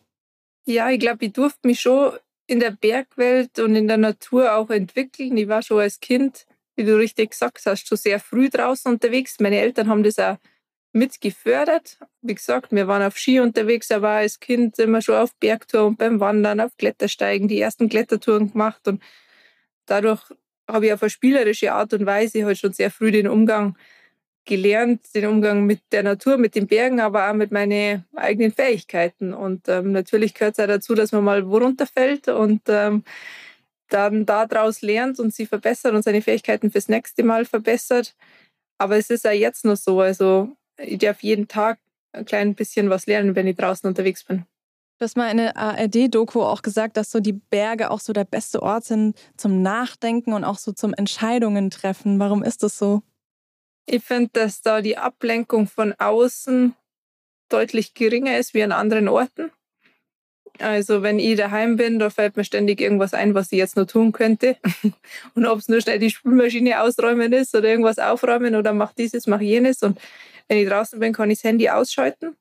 Ja, 0.65 0.89
ich 0.89 0.99
glaube, 0.99 1.25
ich 1.25 1.33
durfte 1.33 1.67
mich 1.67 1.79
schon 1.79 2.17
in 2.47 2.59
der 2.59 2.71
Bergwelt 2.71 3.59
und 3.59 3.75
in 3.75 3.87
der 3.87 3.97
Natur 3.97 4.55
auch 4.55 4.69
entwickeln. 4.69 5.37
Ich 5.37 5.47
war 5.47 5.61
schon 5.61 5.79
als 5.79 5.99
Kind 5.99 6.45
wie 6.79 6.85
du 6.85 6.97
richtig 6.97 7.31
gesagt 7.31 7.59
hast, 7.65 7.89
schon 7.89 7.97
sehr 7.97 8.21
früh 8.21 8.49
draußen 8.49 8.89
unterwegs. 8.89 9.35
Meine 9.41 9.59
Eltern 9.59 9.89
haben 9.89 10.01
das 10.01 10.17
auch 10.17 10.37
mit 10.93 11.19
gefördert. 11.19 11.99
Wie 12.21 12.33
gesagt, 12.33 12.71
wir 12.71 12.87
waren 12.87 13.03
auf 13.03 13.17
Ski 13.17 13.41
unterwegs, 13.41 13.91
aber 13.91 14.11
als 14.11 14.39
Kind 14.39 14.79
immer 14.79 15.01
schon 15.01 15.15
auf 15.15 15.35
Bergtour 15.35 15.87
und 15.87 15.97
beim 15.97 16.21
Wandern, 16.21 16.61
auf 16.61 16.77
Klettersteigen, 16.77 17.49
die 17.49 17.59
ersten 17.59 17.89
Klettertouren 17.89 18.53
gemacht. 18.53 18.87
Und 18.87 19.03
dadurch 19.87 20.21
habe 20.69 20.85
ich 20.85 20.93
auf 20.93 21.03
eine 21.03 21.09
spielerische 21.09 21.73
Art 21.73 21.91
und 21.93 22.05
Weise 22.05 22.45
halt 22.45 22.57
schon 22.57 22.71
sehr 22.71 22.91
früh 22.91 23.11
den 23.11 23.27
Umgang 23.27 23.77
gelernt, 24.49 25.01
den 25.13 25.27
Umgang 25.27 25.65
mit 25.65 25.79
der 25.91 26.01
Natur, 26.01 26.37
mit 26.37 26.55
den 26.55 26.65
Bergen, 26.65 26.99
aber 26.99 27.29
auch 27.29 27.35
mit 27.35 27.51
meinen 27.51 28.03
eigenen 28.15 28.51
Fähigkeiten. 28.51 29.31
Und 29.31 29.69
ähm, 29.69 29.91
natürlich 29.91 30.33
gehört 30.33 30.57
es 30.57 30.63
auch 30.63 30.67
dazu, 30.67 30.95
dass 30.95 31.11
man 31.11 31.23
mal 31.23 31.47
wo 31.47 31.59
runterfällt 31.59 32.27
und 32.27 32.61
ähm, 32.67 33.03
dann 33.89 34.25
daraus 34.25 34.81
lernt 34.81 35.19
und 35.19 35.33
sie 35.33 35.45
verbessert 35.45 35.93
und 35.93 36.03
seine 36.03 36.23
Fähigkeiten 36.23 36.71
fürs 36.71 36.89
nächste 36.89 37.23
Mal 37.23 37.45
verbessert. 37.45 38.15
Aber 38.79 38.97
es 38.97 39.11
ist 39.11 39.23
ja 39.23 39.31
jetzt 39.31 39.65
noch 39.65 39.77
so. 39.77 40.01
Also 40.01 40.49
ich 40.77 40.97
darf 40.97 41.21
jeden 41.21 41.47
Tag 41.47 41.77
ein 42.11 42.25
klein 42.25 42.55
bisschen 42.55 42.89
was 42.89 43.05
lernen, 43.05 43.35
wenn 43.35 43.47
ich 43.47 43.55
draußen 43.55 43.87
unterwegs 43.87 44.23
bin. 44.23 44.45
Du 44.97 45.05
hast 45.05 45.15
mal 45.15 45.29
in 45.29 45.37
der 45.37 45.55
ARD-Doku 45.55 46.41
auch 46.41 46.63
gesagt, 46.63 46.97
dass 46.97 47.11
so 47.11 47.19
die 47.19 47.33
Berge 47.33 47.91
auch 47.91 47.99
so 47.99 48.13
der 48.13 48.25
beste 48.25 48.63
Ort 48.63 48.83
sind 48.83 49.17
zum 49.37 49.61
Nachdenken 49.61 50.33
und 50.33 50.43
auch 50.43 50.57
so 50.57 50.71
zum 50.71 50.93
Entscheidungen 50.93 51.69
treffen. 51.69 52.19
Warum 52.19 52.43
ist 52.43 52.63
das 52.63 52.77
so? 52.77 53.03
Ich 53.91 54.03
finde, 54.03 54.29
dass 54.33 54.61
da 54.61 54.81
die 54.81 54.97
Ablenkung 54.97 55.65
von 55.65 55.93
außen 55.93 56.75
deutlich 57.49 57.95
geringer 57.95 58.37
ist 58.37 58.53
wie 58.53 58.61
an 58.61 58.71
anderen 58.71 59.07
Orten. 59.07 59.51
Also 60.59 61.01
wenn 61.01 61.17
ich 61.17 61.37
daheim 61.37 61.75
bin, 61.75 61.97
da 61.97 62.11
fällt 62.11 62.37
mir 62.37 62.43
ständig 62.43 62.81
irgendwas 62.81 63.15
ein, 63.15 63.33
was 63.33 63.51
ich 63.51 63.57
jetzt 63.57 63.77
noch 63.77 63.87
tun 63.87 64.11
könnte. 64.11 64.57
Und 65.33 65.47
ob 65.47 65.57
es 65.57 65.69
nur 65.69 65.81
schnell 65.81 65.97
die 65.97 66.11
Spülmaschine 66.11 66.83
ausräumen 66.83 67.33
ist 67.33 67.55
oder 67.55 67.67
irgendwas 67.67 67.97
aufräumen 67.97 68.55
oder 68.55 68.73
mach 68.73 68.93
dieses, 68.93 69.25
mach 69.25 69.41
jenes. 69.41 69.81
Und 69.81 69.99
wenn 70.47 70.59
ich 70.59 70.69
draußen 70.69 70.99
bin, 70.99 71.11
kann 71.11 71.31
ich 71.31 71.39
das 71.39 71.45
Handy 71.45 71.69
ausschalten. 71.69 72.35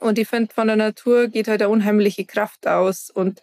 Und 0.00 0.18
ich 0.18 0.28
finde, 0.28 0.54
von 0.54 0.68
der 0.68 0.76
Natur 0.76 1.28
geht 1.28 1.46
halt 1.46 1.60
eine 1.60 1.68
unheimliche 1.68 2.24
Kraft 2.24 2.66
aus. 2.66 3.10
Und 3.10 3.42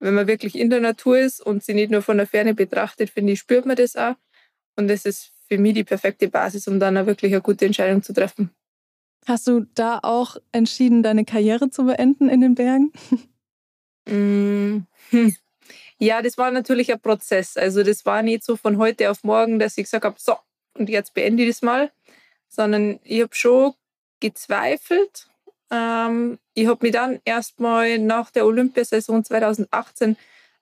wenn 0.00 0.12
man 0.12 0.26
wirklich 0.26 0.54
in 0.54 0.68
der 0.68 0.80
Natur 0.80 1.18
ist 1.18 1.40
und 1.40 1.64
sie 1.64 1.72
nicht 1.72 1.90
nur 1.90 2.02
von 2.02 2.18
der 2.18 2.26
Ferne 2.26 2.52
betrachtet, 2.52 3.08
finde 3.08 3.32
ich, 3.32 3.38
spürt 3.38 3.64
man 3.64 3.76
das 3.76 3.96
auch. 3.96 4.16
Und 4.76 4.88
das 4.88 5.06
ist 5.06 5.32
für 5.52 5.58
mich 5.58 5.74
die 5.74 5.84
perfekte 5.84 6.28
Basis, 6.28 6.66
um 6.66 6.80
dann 6.80 6.96
auch 6.96 7.04
wirklich 7.04 7.30
eine 7.30 7.42
gute 7.42 7.66
Entscheidung 7.66 8.02
zu 8.02 8.14
treffen. 8.14 8.50
Hast 9.26 9.46
du 9.46 9.66
da 9.74 10.00
auch 10.02 10.38
entschieden, 10.50 11.02
deine 11.02 11.26
Karriere 11.26 11.68
zu 11.68 11.84
beenden 11.84 12.30
in 12.30 12.40
den 12.40 12.54
Bergen? 12.54 12.90
Mm, 14.04 14.84
hm. 15.10 15.36
Ja, 15.98 16.22
das 16.22 16.36
war 16.36 16.50
natürlich 16.50 16.90
ein 16.90 16.98
Prozess. 16.98 17.56
Also 17.56 17.84
das 17.84 18.04
war 18.04 18.22
nicht 18.22 18.42
so 18.42 18.56
von 18.56 18.78
heute 18.78 19.08
auf 19.10 19.22
morgen, 19.22 19.60
dass 19.60 19.78
ich 19.78 19.84
gesagt 19.84 20.04
habe, 20.04 20.16
so, 20.18 20.36
und 20.76 20.88
jetzt 20.88 21.14
beende 21.14 21.44
ich 21.44 21.50
das 21.50 21.62
mal, 21.62 21.92
sondern 22.48 22.98
ich 23.04 23.22
habe 23.22 23.32
schon 23.32 23.74
gezweifelt. 24.18 25.28
Ähm, 25.70 26.40
ich 26.54 26.66
habe 26.66 26.84
mich 26.84 26.92
dann 26.92 27.20
erstmal 27.24 28.00
nach 28.00 28.32
der 28.32 28.44
Olympiasaison 28.44 29.22
2018 29.22 30.16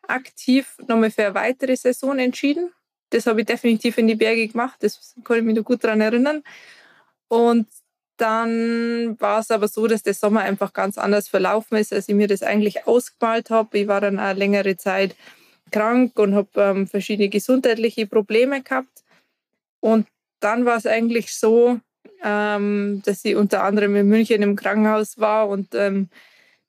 aktiv 0.06 0.76
nochmal 0.86 1.10
für 1.10 1.24
eine 1.24 1.34
weitere 1.34 1.76
Saison 1.76 2.18
entschieden. 2.18 2.72
Das 3.10 3.26
habe 3.26 3.40
ich 3.40 3.46
definitiv 3.46 3.98
in 3.98 4.06
die 4.06 4.14
Berge 4.14 4.46
gemacht, 4.48 4.76
das 4.80 5.14
kann 5.24 5.38
ich 5.38 5.44
mich 5.44 5.56
noch 5.56 5.64
gut 5.64 5.84
daran 5.84 6.00
erinnern. 6.00 6.42
Und 7.28 7.66
dann 8.16 9.18
war 9.20 9.40
es 9.40 9.50
aber 9.50 9.66
so, 9.66 9.86
dass 9.86 10.02
der 10.02 10.14
Sommer 10.14 10.40
einfach 10.40 10.72
ganz 10.72 10.98
anders 10.98 11.28
verlaufen 11.28 11.78
ist, 11.78 11.92
als 11.92 12.08
ich 12.08 12.14
mir 12.14 12.28
das 12.28 12.42
eigentlich 12.42 12.86
ausgemalt 12.86 13.50
habe. 13.50 13.78
Ich 13.78 13.88
war 13.88 14.00
dann 14.00 14.18
eine 14.18 14.38
längere 14.38 14.76
Zeit 14.76 15.16
krank 15.70 16.18
und 16.18 16.34
habe 16.34 16.48
ähm, 16.56 16.86
verschiedene 16.86 17.28
gesundheitliche 17.28 18.06
Probleme 18.06 18.62
gehabt. 18.62 19.04
Und 19.80 20.06
dann 20.40 20.64
war 20.66 20.76
es 20.76 20.86
eigentlich 20.86 21.34
so, 21.34 21.80
ähm, 22.22 23.02
dass 23.04 23.24
ich 23.24 23.36
unter 23.36 23.62
anderem 23.64 23.96
in 23.96 24.08
München 24.08 24.42
im 24.42 24.56
Krankenhaus 24.56 25.18
war 25.18 25.48
und 25.48 25.74
ähm, 25.74 26.10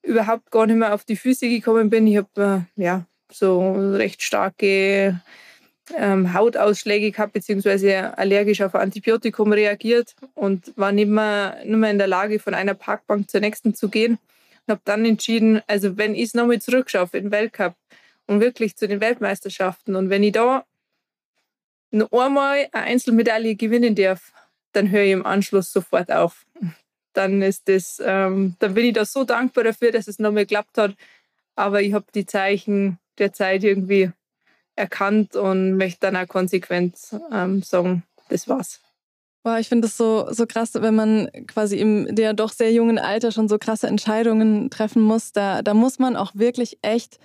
überhaupt 0.02 0.50
gar 0.50 0.66
nicht 0.66 0.76
mehr 0.76 0.94
auf 0.94 1.04
die 1.04 1.16
Füße 1.16 1.48
gekommen 1.48 1.90
bin. 1.90 2.06
Ich 2.06 2.16
habe 2.16 2.66
äh, 2.76 2.82
ja 2.82 3.06
so 3.30 3.72
recht 3.72 4.22
starke 4.22 5.20
ähm, 5.96 6.34
Hautausschläge 6.34 7.10
gehabt, 7.10 7.32
beziehungsweise 7.32 8.16
allergisch 8.18 8.60
auf 8.62 8.74
Antibiotikum 8.74 9.52
reagiert 9.52 10.14
und 10.34 10.76
war 10.76 10.92
nicht 10.92 11.08
mehr, 11.08 11.58
nicht 11.64 11.76
mehr 11.76 11.90
in 11.90 11.98
der 11.98 12.06
Lage, 12.06 12.38
von 12.38 12.54
einer 12.54 12.74
Parkbank 12.74 13.30
zur 13.30 13.40
nächsten 13.40 13.74
zu 13.74 13.88
gehen. 13.88 14.18
Und 14.66 14.72
habe 14.72 14.80
dann 14.84 15.04
entschieden, 15.04 15.62
also 15.66 15.96
wenn 15.96 16.14
ich 16.14 16.24
es 16.24 16.34
nochmal 16.34 16.60
zurückschaue 16.60 17.08
in 17.12 17.24
den 17.24 17.30
Weltcup 17.32 17.74
und 18.26 18.40
wirklich 18.40 18.76
zu 18.76 18.86
den 18.86 19.00
Weltmeisterschaften 19.00 19.96
und 19.96 20.10
wenn 20.10 20.22
ich 20.22 20.32
da 20.32 20.64
noch 21.90 22.10
einmal 22.12 22.68
eine 22.72 22.84
Einzelmedaille 22.84 23.54
gewinnen 23.54 23.94
darf, 23.94 24.32
dann 24.72 24.90
höre 24.90 25.02
ich 25.02 25.12
im 25.12 25.26
Anschluss 25.26 25.72
sofort 25.72 26.10
auf. 26.10 26.46
Dann 27.12 27.42
ist 27.42 27.68
das, 27.68 28.00
ähm, 28.04 28.56
dann 28.58 28.74
bin 28.74 28.86
ich 28.86 28.94
da 28.94 29.04
so 29.04 29.24
dankbar 29.24 29.64
dafür, 29.64 29.92
dass 29.92 30.08
es 30.08 30.18
nochmal 30.18 30.44
geklappt 30.44 30.78
hat. 30.78 30.94
Aber 31.54 31.82
ich 31.82 31.92
habe 31.92 32.06
die 32.14 32.24
Zeichen 32.24 32.98
der 33.18 33.34
Zeit 33.34 33.64
irgendwie 33.64 34.10
erkannt 34.76 35.36
und 35.36 35.76
möchte 35.76 36.00
dann 36.00 36.16
auch 36.16 36.28
konsequent 36.28 36.96
ähm, 37.32 37.62
sagen, 37.62 38.04
das 38.28 38.48
war's. 38.48 38.80
Boah, 39.44 39.58
ich 39.58 39.68
finde 39.68 39.88
es 39.88 39.96
so, 39.96 40.28
so 40.30 40.46
krass, 40.46 40.70
wenn 40.74 40.94
man 40.94 41.28
quasi 41.48 41.76
im 41.78 42.14
der 42.14 42.32
doch 42.32 42.52
sehr 42.52 42.72
jungen 42.72 42.98
Alter 42.98 43.32
schon 43.32 43.48
so 43.48 43.58
krasse 43.58 43.88
Entscheidungen 43.88 44.70
treffen 44.70 45.02
muss. 45.02 45.32
Da, 45.32 45.62
da 45.62 45.74
muss 45.74 45.98
man 45.98 46.14
auch 46.14 46.32
wirklich 46.34 46.78
echt 46.82 47.18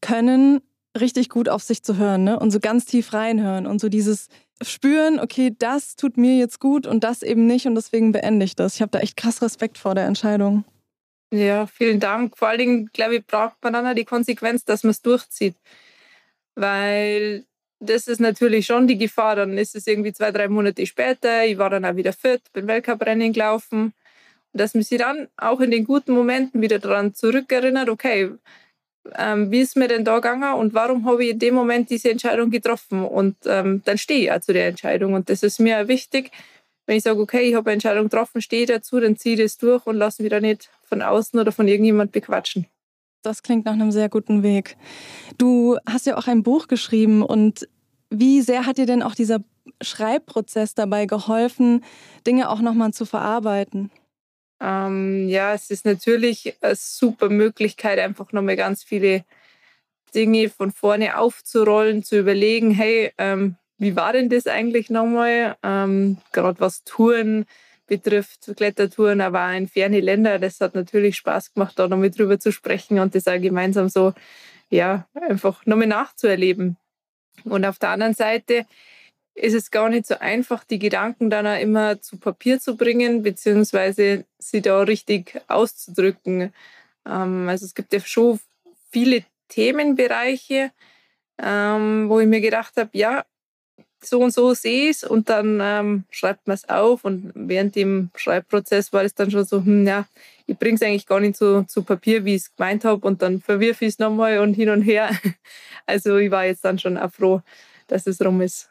können, 0.00 0.60
richtig 0.98 1.28
gut 1.28 1.48
auf 1.48 1.64
sich 1.64 1.82
zu 1.82 1.96
hören 1.96 2.22
ne? 2.22 2.38
und 2.38 2.52
so 2.52 2.60
ganz 2.60 2.84
tief 2.84 3.12
reinhören 3.12 3.66
und 3.66 3.80
so 3.80 3.88
dieses 3.88 4.28
Spüren, 4.62 5.18
okay, 5.18 5.52
das 5.58 5.96
tut 5.96 6.16
mir 6.16 6.36
jetzt 6.36 6.60
gut 6.60 6.86
und 6.86 7.02
das 7.02 7.24
eben 7.24 7.46
nicht 7.46 7.66
und 7.66 7.74
deswegen 7.74 8.12
beende 8.12 8.44
ich 8.44 8.54
das. 8.54 8.76
Ich 8.76 8.80
habe 8.80 8.92
da 8.92 9.00
echt 9.00 9.16
krass 9.16 9.42
Respekt 9.42 9.76
vor 9.76 9.96
der 9.96 10.06
Entscheidung. 10.06 10.64
Ja, 11.32 11.66
vielen 11.66 11.98
Dank. 11.98 12.38
Vor 12.38 12.46
allen 12.46 12.58
Dingen, 12.58 12.90
glaube 12.92 13.16
ich, 13.16 13.26
braucht 13.26 13.56
man 13.62 13.72
dann 13.72 13.84
auch 13.84 13.94
die 13.94 14.04
Konsequenz, 14.04 14.64
dass 14.64 14.84
man 14.84 14.92
es 14.92 15.02
durchzieht 15.02 15.56
weil 16.54 17.44
das 17.80 18.08
ist 18.08 18.20
natürlich 18.20 18.66
schon 18.66 18.86
die 18.86 18.98
Gefahr. 18.98 19.36
Dann 19.36 19.58
ist 19.58 19.74
es 19.74 19.86
irgendwie 19.86 20.12
zwei, 20.12 20.30
drei 20.30 20.48
Monate 20.48 20.86
später, 20.86 21.44
ich 21.44 21.58
war 21.58 21.70
dann 21.70 21.84
auch 21.84 21.96
wieder 21.96 22.12
fit, 22.12 22.42
bin 22.52 22.66
Weltcuprennen 22.66 23.32
gelaufen. 23.32 23.92
Dass 24.52 24.74
man 24.74 24.84
sich 24.84 24.98
dann 24.98 25.28
auch 25.36 25.60
in 25.60 25.72
den 25.72 25.84
guten 25.84 26.12
Momenten 26.12 26.62
wieder 26.62 26.78
daran 26.78 27.12
zurückerinnert, 27.12 27.88
okay, 27.88 28.30
ähm, 29.16 29.50
wie 29.50 29.60
ist 29.60 29.76
mir 29.76 29.88
denn 29.88 30.04
da 30.04 30.16
gegangen 30.16 30.54
und 30.54 30.74
warum 30.74 31.04
habe 31.06 31.24
ich 31.24 31.30
in 31.30 31.38
dem 31.38 31.54
Moment 31.54 31.90
diese 31.90 32.10
Entscheidung 32.10 32.50
getroffen? 32.50 33.04
Und 33.04 33.36
ähm, 33.46 33.82
dann 33.84 33.98
stehe 33.98 34.20
ich 34.20 34.32
auch 34.32 34.40
zu 34.40 34.52
der 34.52 34.68
Entscheidung. 34.68 35.14
Und 35.14 35.28
das 35.28 35.42
ist 35.42 35.60
mir 35.60 35.88
wichtig, 35.88 36.30
wenn 36.86 36.96
ich 36.96 37.02
sage, 37.02 37.20
okay, 37.20 37.42
ich 37.42 37.54
habe 37.54 37.70
eine 37.70 37.74
Entscheidung 37.74 38.04
getroffen, 38.04 38.40
stehe 38.40 38.66
dazu, 38.66 39.00
dann 39.00 39.16
ziehe 39.16 39.34
ich 39.34 39.40
das 39.40 39.58
durch 39.58 39.86
und 39.86 39.96
lasse 39.96 40.22
mich 40.22 40.30
da 40.30 40.40
nicht 40.40 40.70
von 40.82 41.02
außen 41.02 41.38
oder 41.38 41.52
von 41.52 41.68
irgendjemand 41.68 42.12
bequatschen. 42.12 42.66
Das 43.24 43.42
klingt 43.42 43.64
nach 43.64 43.72
einem 43.72 43.90
sehr 43.90 44.08
guten 44.08 44.42
Weg. 44.42 44.76
Du 45.38 45.78
hast 45.88 46.06
ja 46.06 46.16
auch 46.16 46.26
ein 46.26 46.42
Buch 46.42 46.68
geschrieben 46.68 47.22
und 47.22 47.66
wie 48.10 48.42
sehr 48.42 48.66
hat 48.66 48.76
dir 48.76 48.86
denn 48.86 49.02
auch 49.02 49.14
dieser 49.14 49.40
Schreibprozess 49.80 50.74
dabei 50.74 51.06
geholfen, 51.06 51.84
Dinge 52.26 52.50
auch 52.50 52.60
nochmal 52.60 52.92
zu 52.92 53.06
verarbeiten? 53.06 53.90
Ähm, 54.60 55.28
ja, 55.28 55.54
es 55.54 55.70
ist 55.70 55.86
natürlich 55.86 56.56
eine 56.60 56.76
super 56.76 57.28
Möglichkeit, 57.28 57.98
einfach 57.98 58.32
nochmal 58.32 58.56
ganz 58.56 58.84
viele 58.84 59.24
Dinge 60.14 60.48
von 60.48 60.70
vorne 60.70 61.18
aufzurollen, 61.18 62.04
zu 62.04 62.18
überlegen, 62.18 62.70
hey, 62.70 63.12
ähm, 63.18 63.56
wie 63.78 63.96
war 63.96 64.12
denn 64.12 64.28
das 64.28 64.46
eigentlich 64.46 64.90
nochmal? 64.90 65.56
Ähm, 65.62 66.18
Gerade 66.32 66.60
was 66.60 66.84
Touren 66.84 67.46
betrifft, 67.86 68.52
Klettertouren, 68.56 69.20
aber 69.20 69.46
auch 69.46 69.56
in 69.56 69.68
ferne 69.68 70.00
Länder. 70.00 70.38
Das 70.38 70.60
hat 70.60 70.74
natürlich 70.74 71.16
Spaß 71.16 71.54
gemacht, 71.54 71.78
da 71.78 71.88
nochmal 71.88 72.10
drüber 72.10 72.38
zu 72.38 72.52
sprechen 72.52 72.98
und 72.98 73.14
das 73.14 73.28
auch 73.28 73.40
gemeinsam 73.40 73.88
so, 73.88 74.12
ja, 74.70 75.06
einfach 75.14 75.64
nochmal 75.66 75.86
nachzuerleben. 75.86 76.76
Und 77.44 77.64
auf 77.64 77.78
der 77.78 77.90
anderen 77.90 78.14
Seite 78.14 78.66
ist 79.34 79.54
es 79.54 79.70
gar 79.70 79.88
nicht 79.88 80.06
so 80.06 80.18
einfach, 80.18 80.64
die 80.64 80.78
Gedanken 80.78 81.28
dann 81.28 81.46
auch 81.46 81.60
immer 81.60 82.00
zu 82.00 82.18
Papier 82.18 82.60
zu 82.60 82.76
bringen, 82.76 83.22
beziehungsweise 83.22 84.24
sie 84.38 84.62
da 84.62 84.82
richtig 84.82 85.40
auszudrücken. 85.48 86.52
Ähm, 87.06 87.48
also 87.48 87.66
es 87.66 87.74
gibt 87.74 87.92
ja 87.92 88.00
schon 88.00 88.38
viele 88.90 89.24
Themenbereiche, 89.48 90.70
ähm, 91.38 92.08
wo 92.08 92.20
ich 92.20 92.28
mir 92.28 92.40
gedacht 92.40 92.76
habe, 92.76 92.90
ja, 92.92 93.24
so 94.06 94.20
und 94.20 94.32
so 94.32 94.54
sehe 94.54 94.90
es 94.90 95.04
und 95.04 95.28
dann 95.28 95.60
ähm, 95.62 96.04
schreibt 96.10 96.46
man 96.46 96.54
es 96.54 96.68
auf 96.68 97.04
und 97.04 97.32
während 97.34 97.76
dem 97.76 98.10
Schreibprozess 98.16 98.92
war 98.92 99.04
es 99.04 99.14
dann 99.14 99.30
schon 99.30 99.44
so, 99.44 99.58
hm, 99.58 99.86
ja, 99.86 100.06
ich 100.46 100.58
bringe 100.58 100.74
es 100.76 100.82
eigentlich 100.82 101.06
gar 101.06 101.20
nicht 101.20 101.36
so 101.36 101.62
zu 101.62 101.82
Papier, 101.82 102.24
wie 102.24 102.34
ich 102.34 102.42
es 102.42 102.56
gemeint 102.56 102.84
habe 102.84 103.06
und 103.06 103.22
dann 103.22 103.40
verwirfe 103.40 103.84
ich 103.84 103.94
es 103.94 103.98
nochmal 103.98 104.38
und 104.38 104.54
hin 104.54 104.70
und 104.70 104.82
her. 104.82 105.10
Also 105.86 106.16
ich 106.16 106.30
war 106.30 106.46
jetzt 106.46 106.64
dann 106.64 106.78
schon 106.78 106.96
auch 106.96 107.12
froh, 107.12 107.42
dass 107.88 108.06
es 108.06 108.18
rum 108.24 108.40
ist. 108.40 108.70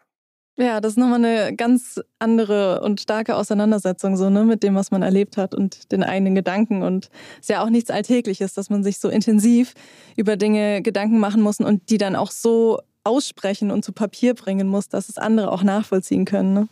Ja, 0.55 0.81
das 0.81 0.93
ist 0.93 0.97
nochmal 0.97 1.23
eine 1.23 1.55
ganz 1.55 1.99
andere 2.19 2.81
und 2.81 3.01
starke 3.01 3.35
Auseinandersetzung 3.35 4.17
so, 4.17 4.29
ne, 4.29 4.43
mit 4.43 4.61
dem, 4.61 4.75
was 4.75 4.91
man 4.91 5.01
erlebt 5.01 5.35
hat 5.35 5.55
und 5.55 5.91
den 5.91 6.03
eigenen 6.03 6.35
Gedanken. 6.35 6.83
Und 6.83 7.09
es 7.35 7.41
ist 7.41 7.49
ja 7.49 7.63
auch 7.63 7.71
nichts 7.71 7.89
Alltägliches, 7.89 8.53
dass 8.53 8.69
man 8.69 8.83
sich 8.83 8.99
so 8.99 9.09
intensiv 9.09 9.73
über 10.15 10.37
Dinge 10.37 10.83
Gedanken 10.83 11.17
machen 11.17 11.41
muss 11.41 11.59
und 11.59 11.89
die 11.89 11.97
dann 11.97 12.15
auch 12.15 12.29
so 12.29 12.79
aussprechen 13.03 13.71
und 13.71 13.83
zu 13.83 13.91
Papier 13.91 14.33
bringen 14.33 14.67
muss, 14.67 14.89
dass 14.89 15.09
es 15.09 15.17
andere 15.17 15.51
auch 15.51 15.63
nachvollziehen 15.63 16.25
können. 16.25 16.53
Ne? 16.53 16.67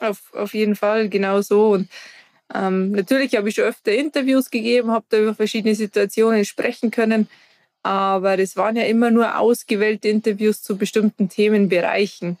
Auf, 0.00 0.32
auf 0.34 0.54
jeden 0.54 0.76
Fall, 0.76 1.08
genau 1.08 1.40
so. 1.40 1.70
Und 1.72 1.88
ähm, 2.54 2.92
natürlich 2.92 3.36
habe 3.36 3.48
ich 3.48 3.54
schon 3.54 3.64
öfter 3.64 3.92
Interviews 3.92 4.50
gegeben, 4.50 4.90
habe 4.90 5.06
da 5.08 5.18
über 5.18 5.34
verschiedene 5.34 5.74
Situationen 5.74 6.44
sprechen 6.44 6.90
können, 6.90 7.28
aber 7.82 8.36
das 8.36 8.56
waren 8.56 8.76
ja 8.76 8.84
immer 8.84 9.10
nur 9.10 9.38
ausgewählte 9.38 10.08
Interviews 10.08 10.62
zu 10.62 10.76
bestimmten 10.76 11.28
Themenbereichen. 11.28 12.38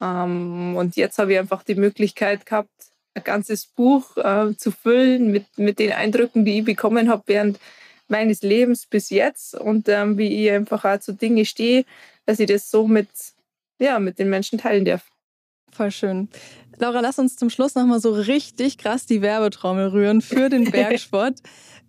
Ähm, 0.00 0.76
und 0.76 0.96
jetzt 0.96 1.18
habe 1.18 1.32
ich 1.32 1.38
einfach 1.38 1.62
die 1.62 1.74
Möglichkeit 1.74 2.46
gehabt, 2.46 2.70
ein 3.14 3.24
ganzes 3.24 3.66
Buch 3.66 4.16
äh, 4.16 4.54
zu 4.56 4.70
füllen 4.70 5.32
mit, 5.32 5.46
mit 5.56 5.78
den 5.78 5.92
Eindrücken, 5.92 6.44
die 6.44 6.58
ich 6.58 6.64
bekommen 6.64 7.10
habe 7.10 7.24
während 7.26 7.58
meines 8.08 8.42
Lebens 8.42 8.86
bis 8.86 9.10
jetzt 9.10 9.54
und 9.54 9.88
ähm, 9.88 10.18
wie 10.18 10.44
ich 10.46 10.50
einfach 10.52 10.84
auch 10.84 11.00
zu 11.00 11.12
Dinge 11.12 11.44
stehe, 11.44 11.84
dass 12.26 12.38
ich 12.40 12.46
das 12.46 12.70
so 12.70 12.86
mit, 12.86 13.08
ja, 13.78 13.98
mit 13.98 14.18
den 14.18 14.30
Menschen 14.30 14.58
teilen 14.58 14.84
darf. 14.84 15.08
Voll 15.72 15.90
schön. 15.90 16.28
Laura, 16.78 17.00
lass 17.00 17.18
uns 17.18 17.36
zum 17.36 17.50
Schluss 17.50 17.74
nochmal 17.74 18.00
so 18.00 18.12
richtig 18.12 18.78
krass 18.78 19.06
die 19.06 19.22
Werbetrommel 19.22 19.88
rühren 19.88 20.22
für 20.22 20.48
den 20.48 20.64
Bergsport. 20.70 21.38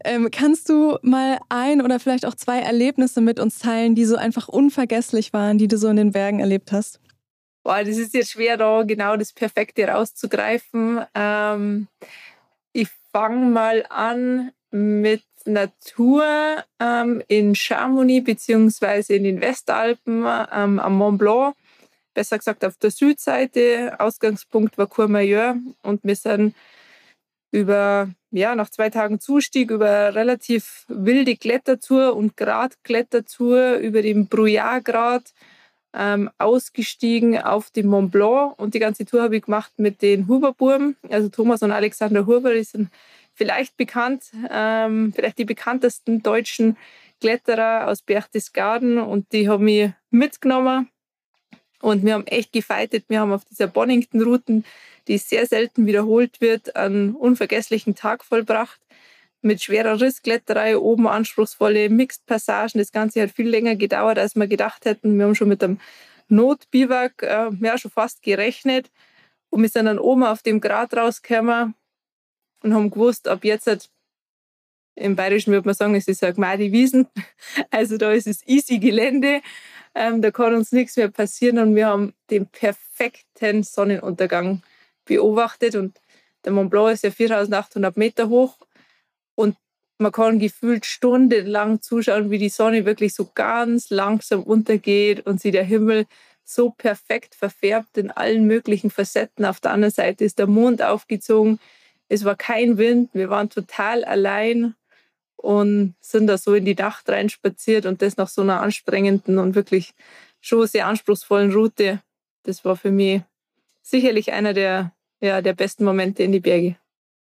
ähm, 0.03 0.29
kannst 0.31 0.67
du 0.69 0.97
mal 1.01 1.39
ein 1.49 1.81
oder 1.81 1.99
vielleicht 1.99 2.25
auch 2.25 2.35
zwei 2.35 2.59
Erlebnisse 2.59 3.21
mit 3.21 3.39
uns 3.39 3.59
teilen, 3.59 3.95
die 3.95 4.05
so 4.05 4.17
einfach 4.17 4.47
unvergesslich 4.49 5.33
waren, 5.33 5.57
die 5.57 5.67
du 5.67 5.77
so 5.77 5.87
in 5.87 5.95
den 5.95 6.11
Bergen 6.11 6.39
erlebt 6.39 6.71
hast? 6.71 6.99
Boah, 7.63 7.83
das 7.83 7.97
ist 7.97 8.13
jetzt 8.13 8.31
schwer, 8.31 8.57
da 8.57 8.83
genau 8.83 9.15
das 9.15 9.33
Perfekte 9.33 9.87
rauszugreifen. 9.87 11.05
Ähm, 11.13 11.87
ich 12.73 12.89
fange 13.11 13.45
mal 13.45 13.85
an 13.89 14.51
mit 14.71 15.23
Natur 15.45 16.23
ähm, 16.79 17.23
in 17.27 17.55
Chamonix 17.55 18.25
beziehungsweise 18.25 19.15
in 19.15 19.23
den 19.23 19.41
Westalpen 19.41 20.25
ähm, 20.25 20.79
am 20.79 20.97
Mont 20.97 21.17
Blanc, 21.19 21.55
besser 22.13 22.37
gesagt 22.37 22.65
auf 22.65 22.77
der 22.77 22.91
Südseite. 22.91 23.95
Ausgangspunkt 23.99 24.77
war 24.77 24.87
Courmayeur 24.87 25.57
und 25.83 26.03
wir 26.03 26.15
sind 26.15 26.55
über, 27.51 28.09
ja, 28.31 28.55
nach 28.55 28.69
zwei 28.69 28.89
Tagen 28.89 29.19
Zustieg 29.19 29.71
über 29.71 30.15
relativ 30.15 30.85
wilde 30.87 31.35
Klettertour 31.35 32.15
und 32.15 32.37
Gradklettertour 32.37 33.75
über 33.75 34.01
den 34.01 34.27
Brouillard-Grad 34.27 35.33
ähm, 35.93 36.29
ausgestiegen 36.37 37.37
auf 37.37 37.69
den 37.69 37.87
Mont 37.87 38.11
Blanc. 38.11 38.57
Und 38.57 38.73
die 38.73 38.79
ganze 38.79 39.05
Tour 39.05 39.21
habe 39.21 39.37
ich 39.37 39.43
gemacht 39.43 39.73
mit 39.77 40.01
den 40.01 40.27
Huberburm, 40.27 40.95
also 41.09 41.29
Thomas 41.29 41.61
und 41.61 41.71
Alexander 41.71 42.25
Huber, 42.25 42.53
die 42.53 42.63
sind 42.63 42.89
vielleicht 43.33 43.77
bekannt, 43.77 44.31
ähm, 44.49 45.13
vielleicht 45.13 45.37
die 45.37 45.45
bekanntesten 45.45 46.21
deutschen 46.21 46.77
Kletterer 47.19 47.87
aus 47.87 48.01
Berchtesgaden 48.01 48.97
und 48.99 49.31
die 49.31 49.47
haben 49.47 49.65
mich 49.65 49.91
mitgenommen 50.09 50.89
und 51.81 52.03
wir 52.05 52.13
haben 52.13 52.27
echt 52.27 52.51
gefeitet. 52.51 53.05
Wir 53.07 53.19
haben 53.19 53.31
auf 53.31 53.45
dieser 53.45 53.67
Bonington-Routen, 53.67 54.65
die 55.07 55.17
sehr 55.17 55.45
selten 55.45 55.85
wiederholt 55.85 56.41
wird, 56.41 56.75
einen 56.75 57.15
unvergesslichen 57.15 57.95
Tag 57.95 58.23
vollbracht 58.23 58.79
mit 59.41 59.61
schwerer 59.61 59.99
Risskletterei, 59.99 60.77
oben 60.77 61.07
anspruchsvolle 61.07 61.89
Mixed-Passagen. 61.89 62.79
Das 62.79 62.91
Ganze 62.91 63.21
hat 63.21 63.31
viel 63.31 63.49
länger 63.49 63.75
gedauert, 63.75 64.19
als 64.19 64.35
wir 64.35 64.47
gedacht 64.47 64.85
hätten. 64.85 65.17
Wir 65.17 65.25
haben 65.25 65.35
schon 65.35 65.49
mit 65.49 65.63
einem 65.63 65.79
Notbiwak 66.27 67.23
äh, 67.23 67.49
ja, 67.59 67.77
schon 67.77 67.91
fast 67.91 68.21
gerechnet. 68.21 68.91
Und 69.49 69.63
wir 69.63 69.69
sind 69.69 69.85
dann 69.85 69.99
oben 69.99 70.23
auf 70.23 70.43
dem 70.43 70.61
Grat 70.61 70.95
rausgekommen 70.95 71.73
und 72.61 72.73
haben 72.73 72.91
gewusst, 72.91 73.27
ab 73.27 73.43
jetzt 73.43 73.67
hat, 73.67 73.89
im 74.95 75.15
Bayerischen 75.15 75.53
würde 75.53 75.67
man 75.67 75.75
sagen, 75.75 75.95
es 75.95 76.07
ist 76.07 76.23
eine 76.23 76.57
die 76.57 76.71
Wiesen. 76.71 77.07
Also 77.71 77.97
da 77.97 78.11
ist 78.11 78.27
es 78.27 78.45
easy 78.47 78.79
Gelände. 78.79 79.41
Ähm, 79.95 80.21
da 80.21 80.31
kann 80.31 80.53
uns 80.53 80.71
nichts 80.71 80.95
mehr 80.95 81.09
passieren 81.09 81.59
und 81.59 81.75
wir 81.75 81.87
haben 81.87 82.13
den 82.29 82.47
perfekten 82.47 83.63
Sonnenuntergang 83.63 84.61
beobachtet 85.05 85.75
und 85.75 85.99
der 86.45 86.53
Mont 86.53 86.71
Blanc 86.71 86.93
ist 86.93 87.03
ja 87.03 87.11
4800 87.11 87.97
Meter 87.97 88.29
hoch 88.29 88.57
und 89.35 89.57
man 89.97 90.11
kann 90.11 90.39
gefühlt 90.39 90.85
stundenlang 90.85 91.81
zuschauen, 91.81 92.31
wie 92.31 92.39
die 92.39 92.49
Sonne 92.49 92.85
wirklich 92.85 93.13
so 93.13 93.29
ganz 93.35 93.89
langsam 93.89 94.43
untergeht 94.43 95.25
und 95.25 95.39
sich 95.41 95.51
der 95.51 95.63
Himmel 95.63 96.05
so 96.43 96.71
perfekt 96.71 97.35
verfärbt 97.35 97.97
in 97.97 98.11
allen 98.11 98.47
möglichen 98.47 98.89
Facetten. 98.89 99.45
Auf 99.45 99.59
der 99.59 99.71
anderen 99.71 99.93
Seite 99.93 100.25
ist 100.25 100.39
der 100.39 100.47
Mond 100.47 100.81
aufgezogen. 100.81 101.59
Es 102.11 102.25
war 102.25 102.35
kein 102.35 102.77
Wind. 102.77 103.09
Wir 103.13 103.29
waren 103.29 103.49
total 103.49 104.03
allein 104.03 104.75
und 105.37 105.95
sind 106.01 106.27
da 106.27 106.37
so 106.37 106.53
in 106.53 106.65
die 106.65 106.75
Nacht 106.75 107.07
reinspaziert 107.07 107.85
und 107.85 108.01
das 108.01 108.17
nach 108.17 108.27
so 108.27 108.41
einer 108.41 108.61
anstrengenden 108.61 109.37
und 109.37 109.55
wirklich 109.55 109.93
schon 110.41 110.67
sehr 110.67 110.87
anspruchsvollen 110.87 111.53
Route. 111.53 112.01
Das 112.43 112.65
war 112.65 112.75
für 112.75 112.91
mich 112.91 113.21
sicherlich 113.81 114.33
einer 114.33 114.53
der, 114.53 114.91
ja, 115.21 115.41
der 115.41 115.53
besten 115.53 115.85
Momente 115.85 116.21
in 116.23 116.33
die 116.33 116.41
Berge. 116.41 116.75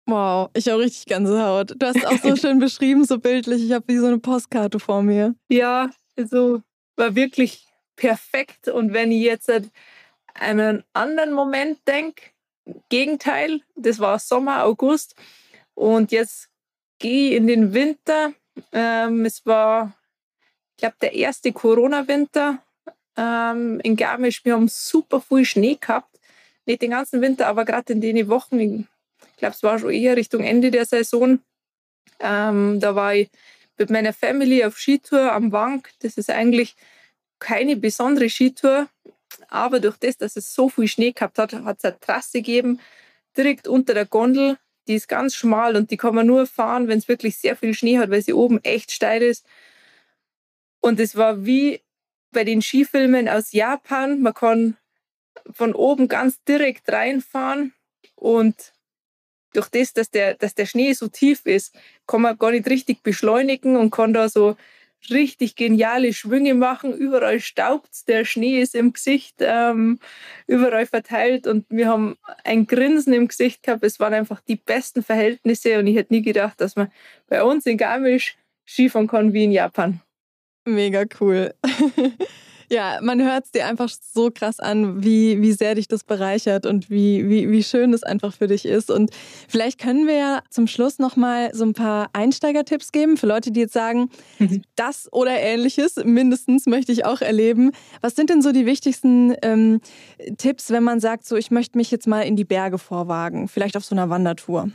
Wow, 0.07 0.51
ich 0.53 0.69
habe 0.69 0.83
richtig 0.83 1.07
Gänsehaut. 1.07 1.81
Du 1.81 1.87
hast 1.87 2.05
auch 2.05 2.19
so 2.19 2.35
schön 2.45 2.59
beschrieben, 2.59 3.05
so 3.05 3.21
bildlich. 3.21 3.63
Ich 3.63 3.71
habe 3.71 3.85
wie 3.87 3.99
so 3.99 4.07
eine 4.07 4.19
Postkarte 4.19 4.81
vor 4.81 5.03
mir. 5.03 5.37
Ja, 5.49 5.91
also 6.17 6.61
war 6.97 7.15
wirklich 7.15 7.69
perfekt. 7.95 8.67
Und 8.67 8.93
wenn 8.93 9.13
ich 9.13 9.23
jetzt 9.23 9.49
an 9.49 9.71
einen 10.35 10.83
anderen 10.93 11.33
Moment 11.33 11.79
denke, 11.87 12.32
Gegenteil, 12.89 13.61
das 13.75 13.99
war 13.99 14.19
Sommer, 14.19 14.65
August. 14.65 15.15
Und 15.75 16.13
jetzt 16.13 16.49
gehe 16.99 17.31
ich 17.31 17.37
in 17.37 17.47
den 17.47 17.75
Winter. 17.75 18.33
Ähm, 18.73 19.25
es 19.25 19.45
war, 19.47 19.97
ich 20.71 20.79
glaube, 20.79 20.97
der 21.01 21.15
erste 21.15 21.53
Corona-Winter 21.53 22.63
ähm, 23.17 23.81
in 23.83 23.97
Garmisch. 23.97 24.45
Wir 24.45 24.55
haben 24.55 24.69
super 24.69 25.21
viel 25.21 25.45
Schnee 25.45 25.79
gehabt. 25.81 26.19
Nicht 26.67 26.83
den 26.83 26.91
ganzen 26.91 27.21
Winter, 27.21 27.49
aber 27.49 27.65
gerade 27.65 27.93
in 27.93 28.01
den 28.01 28.29
Wochen, 28.29 28.61
ich 28.61 29.37
glaube, 29.37 29.55
es 29.55 29.63
war 29.63 29.79
schon 29.79 29.91
eher 29.91 30.17
Richtung 30.17 30.43
Ende 30.43 30.71
der 30.71 30.87
Saison. 30.87 31.41
Ähm, 32.21 32.79
da 32.79 32.95
war 32.95 33.15
ich 33.15 33.31
mit 33.79 33.91
meiner 33.91 34.13
Family 34.13 34.65
auf 34.65 34.79
Skitour 34.79 35.33
am 35.33 35.51
Wank. 35.51 35.91
Das 36.01 36.17
ist 36.17 36.31
eigentlich 36.31 36.77
keine 37.41 37.75
besondere 37.75 38.29
Skitour, 38.29 38.87
aber 39.53 39.81
durch 39.81 39.97
das, 39.99 40.17
dass 40.17 40.37
es 40.37 40.55
so 40.55 40.69
viel 40.69 40.89
Schnee 40.89 41.13
gehabt 41.13 41.39
hat, 41.39 41.53
hat 41.53 41.79
es 41.79 41.85
eine 41.85 42.01
Trasse 42.01 42.39
gegeben, 42.39 42.81
direkt 43.37 43.69
unter 43.69 43.95
der 43.95 44.07
Gondel. 44.07 44.59
Die 44.89 44.95
ist 44.95 45.09
ganz 45.09 45.35
schmal 45.35 45.77
und 45.77 45.91
die 45.91 45.97
kann 45.97 46.15
man 46.15 46.27
nur 46.27 46.47
fahren, 46.47 46.89
wenn 46.89 46.99
es 46.99 47.09
wirklich 47.09 47.37
sehr 47.37 47.57
viel 47.57 47.75
Schnee 47.75 47.99
hat, 47.99 48.11
weil 48.11 48.23
sie 48.23 48.33
oben 48.33 48.63
echt 48.65 48.91
steil 48.91 49.23
ist. 49.23 49.47
Und 50.81 50.99
es 50.99 51.17
war 51.17 51.45
wie 51.45 51.81
bei 52.33 52.45
den 52.45 52.63
Skifilmen 52.63 53.29
aus 53.29 53.53
Japan. 53.53 54.23
Man 54.23 54.35
kann 54.35 54.77
von 55.53 55.75
oben 55.75 56.09
ganz 56.09 56.43
direkt 56.45 56.91
reinfahren 56.91 57.75
und 58.17 58.73
durch 59.53 59.69
das, 59.69 59.93
dass 59.93 60.11
der, 60.11 60.35
dass 60.35 60.55
der 60.55 60.67
Schnee 60.67 60.95
so 60.95 61.09
tief 61.09 61.45
ist, 61.45 61.75
kann 62.07 62.23
man 62.23 62.39
gar 62.39 62.53
nicht 62.53 62.69
richtig 62.69 63.03
beschleunigen 63.03 63.77
und 63.77 63.91
kann 63.91 64.15
da 64.15 64.29
so 64.29 64.57
richtig 65.11 65.57
geniale 65.57 66.13
Schwünge 66.13 66.55
machen. 66.55 66.93
Überall 66.93 67.41
staubt 67.41 68.09
der 68.09 68.25
Schnee 68.25 68.61
ist 68.61 68.75
im 68.75 68.93
Gesicht, 68.93 69.37
ähm, 69.41 69.99
überall 70.47 70.87
verteilt 70.87 71.47
und 71.47 71.67
wir 71.69 71.89
haben 71.89 72.17
ein 72.45 72.67
Grinsen 72.67 73.13
im 73.13 73.29
Gesicht 73.29 73.63
gehabt. 73.63 73.85
Es 73.85 74.01
waren 74.01 74.15
einfach 74.15 74.41
die 74.41 74.57
besten 74.57 75.03
Verhältnisse 75.03 75.79
und 75.79 75.87
ich 75.87 75.97
hätte 75.97 76.13
nie 76.13 76.23
gedacht, 76.23 76.61
dass 76.61 76.77
man 76.77 76.91
bei 77.29 77.43
uns 77.43 77.67
in 77.67 77.79
Garmisch 77.79 78.37
Skifahren 78.67 79.09
kann 79.09 79.33
wie 79.33 79.45
in 79.45 79.53
Japan. 79.53 80.01
Mega 80.65 81.05
cool. 81.21 81.55
Ja, 82.73 83.01
man 83.03 83.21
hört 83.21 83.45
es 83.45 83.51
dir 83.51 83.67
einfach 83.67 83.91
so 83.91 84.31
krass 84.31 84.59
an, 84.59 85.05
wie, 85.05 85.43
wie 85.43 85.53
sehr 85.53 85.75
dich 85.75 85.89
das 85.89 86.05
bereichert 86.05 86.65
und 86.65 86.89
wie, 86.89 87.29
wie, 87.29 87.51
wie 87.51 87.63
schön 87.63 87.93
es 87.93 88.03
einfach 88.03 88.33
für 88.33 88.47
dich 88.47 88.65
ist. 88.65 88.91
Und 88.91 89.11
vielleicht 89.47 89.79
können 89.79 90.07
wir 90.07 90.15
ja 90.15 90.43
zum 90.49 90.67
Schluss 90.67 90.99
nochmal 90.99 91.55
so 91.55 91.67
ein 91.67 91.75
paar 91.75 92.09
Einsteigertipps 92.15 92.91
geben 92.91 93.19
für 93.19 93.27
Leute, 93.27 93.51
die 93.51 93.61
jetzt 93.61 93.75
sagen, 93.75 94.09
mhm. 94.39 94.63
das 94.75 95.13
oder 95.13 95.39
ähnliches 95.39 95.97
mindestens 95.97 96.65
möchte 96.65 96.93
ich 96.93 97.05
auch 97.05 97.21
erleben. 97.21 97.73
Was 98.01 98.17
sind 98.17 98.31
denn 98.31 98.41
so 98.41 98.53
die 98.53 98.65
wichtigsten 98.65 99.35
ähm, 99.43 99.83
Tipps, 100.39 100.71
wenn 100.71 100.83
man 100.83 100.99
sagt, 100.99 101.27
so 101.27 101.37
ich 101.37 101.51
möchte 101.51 101.77
mich 101.77 101.91
jetzt 101.91 102.07
mal 102.07 102.23
in 102.23 102.37
die 102.37 102.47
Berge 102.47 102.79
vorwagen, 102.79 103.49
vielleicht 103.49 103.77
auf 103.77 103.85
so 103.85 103.95
einer 103.95 104.09
Wandertour? 104.09 104.71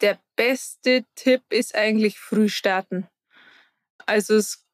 Der 0.00 0.18
beste 0.36 1.04
Tipp 1.16 1.42
ist 1.50 1.74
eigentlich 1.74 2.18
früh 2.18 2.48
starten. 2.48 3.08
Also 4.06 4.36
es 4.36 4.64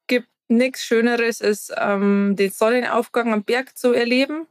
nichts 0.47 0.83
Schöneres, 0.83 1.41
als 1.41 1.71
ähm, 1.77 2.35
den 2.37 2.51
Sonnenaufgang 2.51 3.33
am 3.33 3.43
Berg 3.43 3.77
zu 3.77 3.93
erleben. 3.93 4.47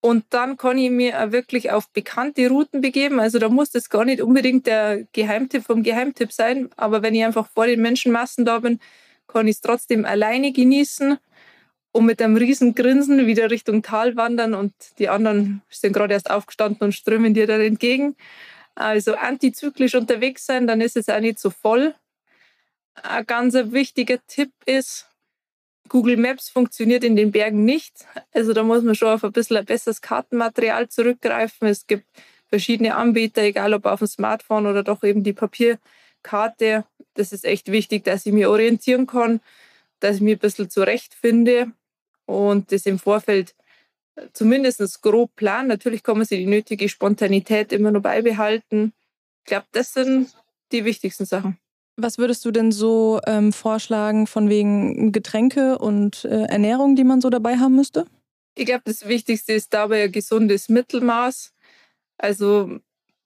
Und 0.00 0.24
dann 0.30 0.56
kann 0.56 0.78
ich 0.78 0.90
mir 0.90 1.32
wirklich 1.32 1.72
auf 1.72 1.90
bekannte 1.90 2.48
Routen 2.48 2.80
begeben. 2.80 3.18
Also 3.18 3.38
da 3.38 3.48
muss 3.48 3.70
das 3.70 3.90
gar 3.90 4.04
nicht 4.04 4.22
unbedingt 4.22 4.66
der 4.66 5.04
Geheimtipp 5.12 5.64
vom 5.64 5.82
Geheimtipp 5.82 6.32
sein. 6.32 6.70
Aber 6.76 7.02
wenn 7.02 7.14
ich 7.14 7.24
einfach 7.24 7.48
vor 7.48 7.66
den 7.66 7.82
Menschenmassen 7.82 8.44
da 8.44 8.60
bin, 8.60 8.78
kann 9.26 9.48
ich 9.48 9.56
es 9.56 9.60
trotzdem 9.60 10.04
alleine 10.04 10.52
genießen 10.52 11.18
und 11.92 12.06
mit 12.06 12.22
einem 12.22 12.36
riesen 12.36 12.74
Grinsen 12.74 13.26
wieder 13.26 13.50
Richtung 13.50 13.82
Tal 13.82 14.16
wandern 14.16 14.54
und 14.54 14.72
die 14.98 15.08
anderen 15.08 15.62
sind 15.68 15.92
gerade 15.92 16.14
erst 16.14 16.30
aufgestanden 16.30 16.82
und 16.82 16.92
strömen 16.92 17.34
dir 17.34 17.46
dann 17.46 17.60
entgegen. 17.60 18.14
Also 18.74 19.16
antizyklisch 19.16 19.94
unterwegs 19.96 20.46
sein, 20.46 20.66
dann 20.66 20.80
ist 20.80 20.96
es 20.96 21.08
auch 21.08 21.20
nicht 21.20 21.40
so 21.40 21.50
voll 21.50 21.94
ein 23.02 23.26
ganz 23.26 23.54
wichtiger 23.54 24.18
Tipp 24.26 24.50
ist, 24.66 25.08
Google 25.88 26.16
Maps 26.16 26.48
funktioniert 26.48 27.02
in 27.02 27.16
den 27.16 27.32
Bergen 27.32 27.64
nicht. 27.64 28.06
Also 28.32 28.52
da 28.52 28.62
muss 28.62 28.82
man 28.82 28.94
schon 28.94 29.08
auf 29.08 29.24
ein 29.24 29.32
bisschen 29.32 29.56
ein 29.56 29.64
besseres 29.64 30.00
Kartenmaterial 30.00 30.88
zurückgreifen. 30.88 31.68
Es 31.68 31.86
gibt 31.86 32.06
verschiedene 32.46 32.94
Anbieter, 32.94 33.42
egal 33.42 33.74
ob 33.74 33.86
auf 33.86 34.00
dem 34.00 34.08
Smartphone 34.08 34.66
oder 34.66 34.82
doch 34.82 35.02
eben 35.02 35.22
die 35.22 35.32
Papierkarte. 35.32 36.84
Das 37.14 37.32
ist 37.32 37.44
echt 37.44 37.72
wichtig, 37.72 38.04
dass 38.04 38.26
ich 38.26 38.32
mich 38.32 38.46
orientieren 38.46 39.06
kann, 39.06 39.40
dass 40.00 40.16
ich 40.16 40.22
mich 40.22 40.36
ein 40.36 40.40
bisschen 40.40 40.70
zurechtfinde 40.70 41.72
und 42.26 42.72
das 42.72 42.86
im 42.86 42.98
Vorfeld 42.98 43.54
zumindest 44.32 45.02
grob 45.02 45.34
planen. 45.36 45.68
Natürlich 45.68 46.02
kann 46.02 46.18
man 46.18 46.26
sich 46.26 46.38
die 46.38 46.46
nötige 46.46 46.88
Spontanität 46.88 47.72
immer 47.72 47.90
noch 47.90 48.02
beibehalten. 48.02 48.92
Ich 49.44 49.48
glaube, 49.48 49.66
das 49.72 49.92
sind 49.92 50.34
die 50.72 50.84
wichtigsten 50.84 51.24
Sachen. 51.24 51.58
Was 52.00 52.16
würdest 52.16 52.44
du 52.44 52.52
denn 52.52 52.70
so 52.70 53.20
ähm, 53.26 53.52
vorschlagen 53.52 54.28
von 54.28 54.48
wegen 54.48 55.10
Getränke 55.10 55.78
und 55.78 56.24
äh, 56.24 56.44
Ernährung, 56.44 56.94
die 56.94 57.02
man 57.02 57.20
so 57.20 57.28
dabei 57.28 57.56
haben 57.56 57.74
müsste? 57.74 58.06
Ich 58.54 58.66
glaube, 58.66 58.82
das 58.84 59.08
Wichtigste 59.08 59.52
ist 59.52 59.74
dabei 59.74 60.04
ein 60.04 60.12
gesundes 60.12 60.68
Mittelmaß. 60.68 61.52
Also 62.16 62.78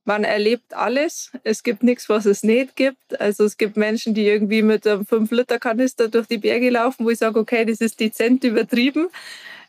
man 0.07 0.25
erlebt 0.25 0.73
alles. 0.73 1.33
Es 1.45 1.63
gibt 1.63 1.83
nichts, 1.83 2.09
was 2.09 2.25
es 2.25 2.45
nicht 2.45 2.75
gibt. 2.75 3.21
Also 3.21 3.45
es 3.45 3.59
gibt 3.59 3.77
Menschen, 3.77 4.15
die 4.15 4.27
irgendwie 4.27 4.63
mit 4.63 4.87
einem 4.87 5.03
5-Liter-Kanister 5.03 6.09
durch 6.09 6.27
die 6.27 6.39
Berge 6.39 6.71
laufen, 6.71 7.05
wo 7.05 7.11
ich 7.11 7.19
sage, 7.19 7.39
okay, 7.39 7.67
das 7.67 7.83
ist 7.83 8.01
dezent 8.01 8.43
übertrieben. 8.43 9.09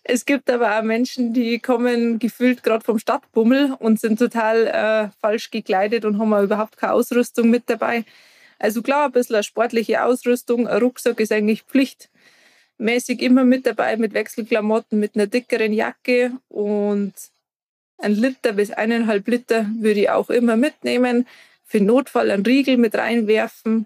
Es 0.06 0.24
gibt 0.24 0.50
aber 0.50 0.80
auch 0.80 0.84
Menschen, 0.84 1.34
die 1.34 1.60
kommen 1.60 2.20
gefühlt 2.20 2.64
gerade 2.64 2.86
vom 2.86 3.00
Stadtbummel 3.00 3.76
und 3.80 4.00
sind 4.00 4.18
total 4.18 4.68
äh, 4.68 5.10
falsch 5.20 5.52
gekleidet 5.52 6.06
und 6.06 6.20
haben 6.20 6.42
überhaupt 6.42 6.78
keine 6.78 6.94
Ausrüstung 6.94 7.50
mit 7.50 7.64
dabei. 7.66 8.06
Also 8.64 8.82
klar, 8.82 9.08
ein 9.08 9.12
bisschen 9.12 9.36
eine 9.36 9.44
sportliche 9.44 10.06
Ausrüstung. 10.06 10.70
Ein 10.70 10.82
Rucksack 10.82 11.20
ist 11.20 11.34
eigentlich 11.34 11.64
pflichtmäßig 11.64 13.22
immer 13.22 13.44
mit 13.44 13.66
dabei, 13.66 13.98
mit 13.98 14.14
Wechselklamotten, 14.14 15.02
mit 15.02 15.16
einer 15.16 15.28
dickeren 15.28 15.74
Jacke 15.74 16.32
und 16.48 17.12
ein 17.98 18.14
Liter 18.14 18.54
bis 18.54 18.72
eineinhalb 18.72 19.28
Liter 19.28 19.70
würde 19.82 20.00
ich 20.00 20.10
auch 20.10 20.30
immer 20.30 20.56
mitnehmen. 20.56 21.28
Für 21.66 21.82
Notfall 21.82 22.32
einen 22.32 22.46
Riegel 22.46 22.78
mit 22.78 22.96
reinwerfen. 22.96 23.86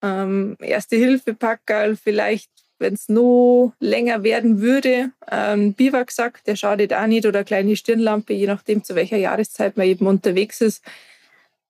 Ähm, 0.00 0.56
Erste 0.60 0.96
Hilfe 0.96 1.34
Packerl, 1.34 1.94
vielleicht, 1.94 2.50
wenn 2.78 2.94
es 2.94 3.10
noch 3.10 3.74
länger 3.80 4.22
werden 4.22 4.62
würde, 4.62 5.10
ein 5.26 5.74
Biwaksack, 5.74 6.42
der 6.44 6.56
schadet 6.56 6.94
auch 6.94 7.06
nicht, 7.06 7.26
oder 7.26 7.40
eine 7.40 7.44
kleine 7.44 7.76
Stirnlampe, 7.76 8.32
je 8.32 8.46
nachdem, 8.46 8.82
zu 8.82 8.94
welcher 8.94 9.18
Jahreszeit 9.18 9.76
man 9.76 9.86
eben 9.86 10.06
unterwegs 10.06 10.62
ist 10.62 10.82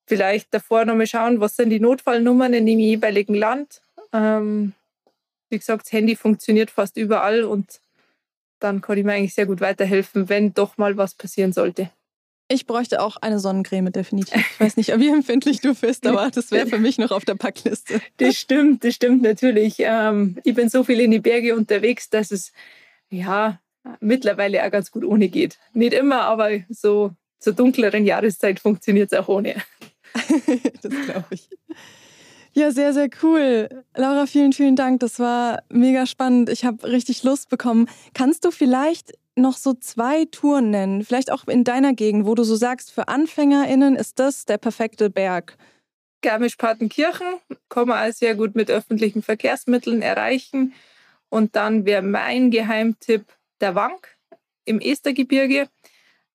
vielleicht 0.07 0.53
davor 0.53 0.85
nochmal 0.85 1.07
schauen, 1.07 1.39
was 1.39 1.55
sind 1.55 1.69
die 1.69 1.79
Notfallnummern 1.79 2.53
in 2.53 2.65
dem 2.65 2.79
jeweiligen 2.79 3.35
Land. 3.35 3.81
Ähm, 4.13 4.73
wie 5.49 5.57
gesagt, 5.57 5.85
das 5.85 5.91
Handy 5.91 6.15
funktioniert 6.15 6.71
fast 6.71 6.97
überall 6.97 7.43
und 7.43 7.81
dann 8.59 8.81
kann 8.81 8.97
ich 8.97 9.03
mir 9.03 9.13
eigentlich 9.13 9.33
sehr 9.33 9.45
gut 9.45 9.61
weiterhelfen, 9.61 10.29
wenn 10.29 10.53
doch 10.53 10.77
mal 10.77 10.97
was 10.97 11.15
passieren 11.15 11.53
sollte. 11.53 11.89
Ich 12.47 12.65
bräuchte 12.67 13.01
auch 13.01 13.15
eine 13.17 13.39
Sonnencreme, 13.39 13.93
definitiv. 13.93 14.35
Ich 14.35 14.59
weiß 14.59 14.77
nicht, 14.77 14.89
wie 14.99 15.07
empfindlich 15.07 15.61
du 15.61 15.73
bist, 15.73 16.05
aber 16.05 16.29
das 16.31 16.51
wäre 16.51 16.67
für 16.67 16.79
mich 16.79 16.97
noch 16.97 17.11
auf 17.11 17.23
der 17.23 17.35
Packliste. 17.35 18.01
Das 18.17 18.35
stimmt, 18.35 18.83
das 18.83 18.93
stimmt 18.93 19.21
natürlich. 19.21 19.75
Ähm, 19.79 20.37
ich 20.43 20.53
bin 20.53 20.67
so 20.67 20.83
viel 20.83 20.99
in 20.99 21.11
die 21.11 21.19
Berge 21.19 21.55
unterwegs, 21.55 22.09
dass 22.09 22.31
es 22.31 22.51
ja 23.09 23.61
mittlerweile 24.01 24.65
auch 24.65 24.71
ganz 24.71 24.91
gut 24.91 25.05
ohne 25.05 25.29
geht. 25.29 25.57
Nicht 25.73 25.93
immer, 25.93 26.23
aber 26.23 26.49
so 26.69 27.11
zur 27.39 27.53
dunkleren 27.53 28.05
Jahreszeit 28.05 28.59
funktioniert 28.59 29.11
es 29.13 29.17
auch 29.17 29.29
ohne. 29.29 29.55
das 30.81 30.91
glaube 31.05 31.25
ich. 31.31 31.49
Ja, 32.53 32.71
sehr, 32.71 32.93
sehr 32.93 33.09
cool. 33.23 33.69
Laura, 33.95 34.25
vielen, 34.25 34.51
vielen 34.51 34.75
Dank. 34.75 34.99
Das 34.99 35.19
war 35.19 35.63
mega 35.69 36.05
spannend. 36.05 36.49
Ich 36.49 36.65
habe 36.65 36.85
richtig 36.85 37.23
Lust 37.23 37.49
bekommen. 37.49 37.87
Kannst 38.13 38.43
du 38.43 38.51
vielleicht 38.51 39.13
noch 39.37 39.55
so 39.55 39.73
zwei 39.73 40.25
Touren 40.25 40.69
nennen? 40.69 41.05
Vielleicht 41.05 41.31
auch 41.31 41.47
in 41.47 41.63
deiner 41.63 41.93
Gegend, 41.93 42.25
wo 42.25 42.35
du 42.35 42.43
so 42.43 42.55
sagst, 42.55 42.91
für 42.91 43.07
AnfängerInnen 43.07 43.95
ist 43.95 44.19
das 44.19 44.45
der 44.45 44.57
perfekte 44.57 45.09
Berg. 45.09 45.57
Garmisch-Partenkirchen 46.21 47.27
kann 47.69 47.87
man 47.87 48.09
auch 48.09 48.13
sehr 48.13 48.35
gut 48.35 48.53
mit 48.55 48.69
öffentlichen 48.69 49.23
Verkehrsmitteln 49.23 50.01
erreichen. 50.01 50.73
Und 51.29 51.55
dann 51.55 51.85
wäre 51.85 52.01
mein 52.01 52.51
Geheimtipp 52.51 53.25
der 53.61 53.75
Wank. 53.75 54.17
im 54.65 54.79
Estergebirge. 54.79 55.69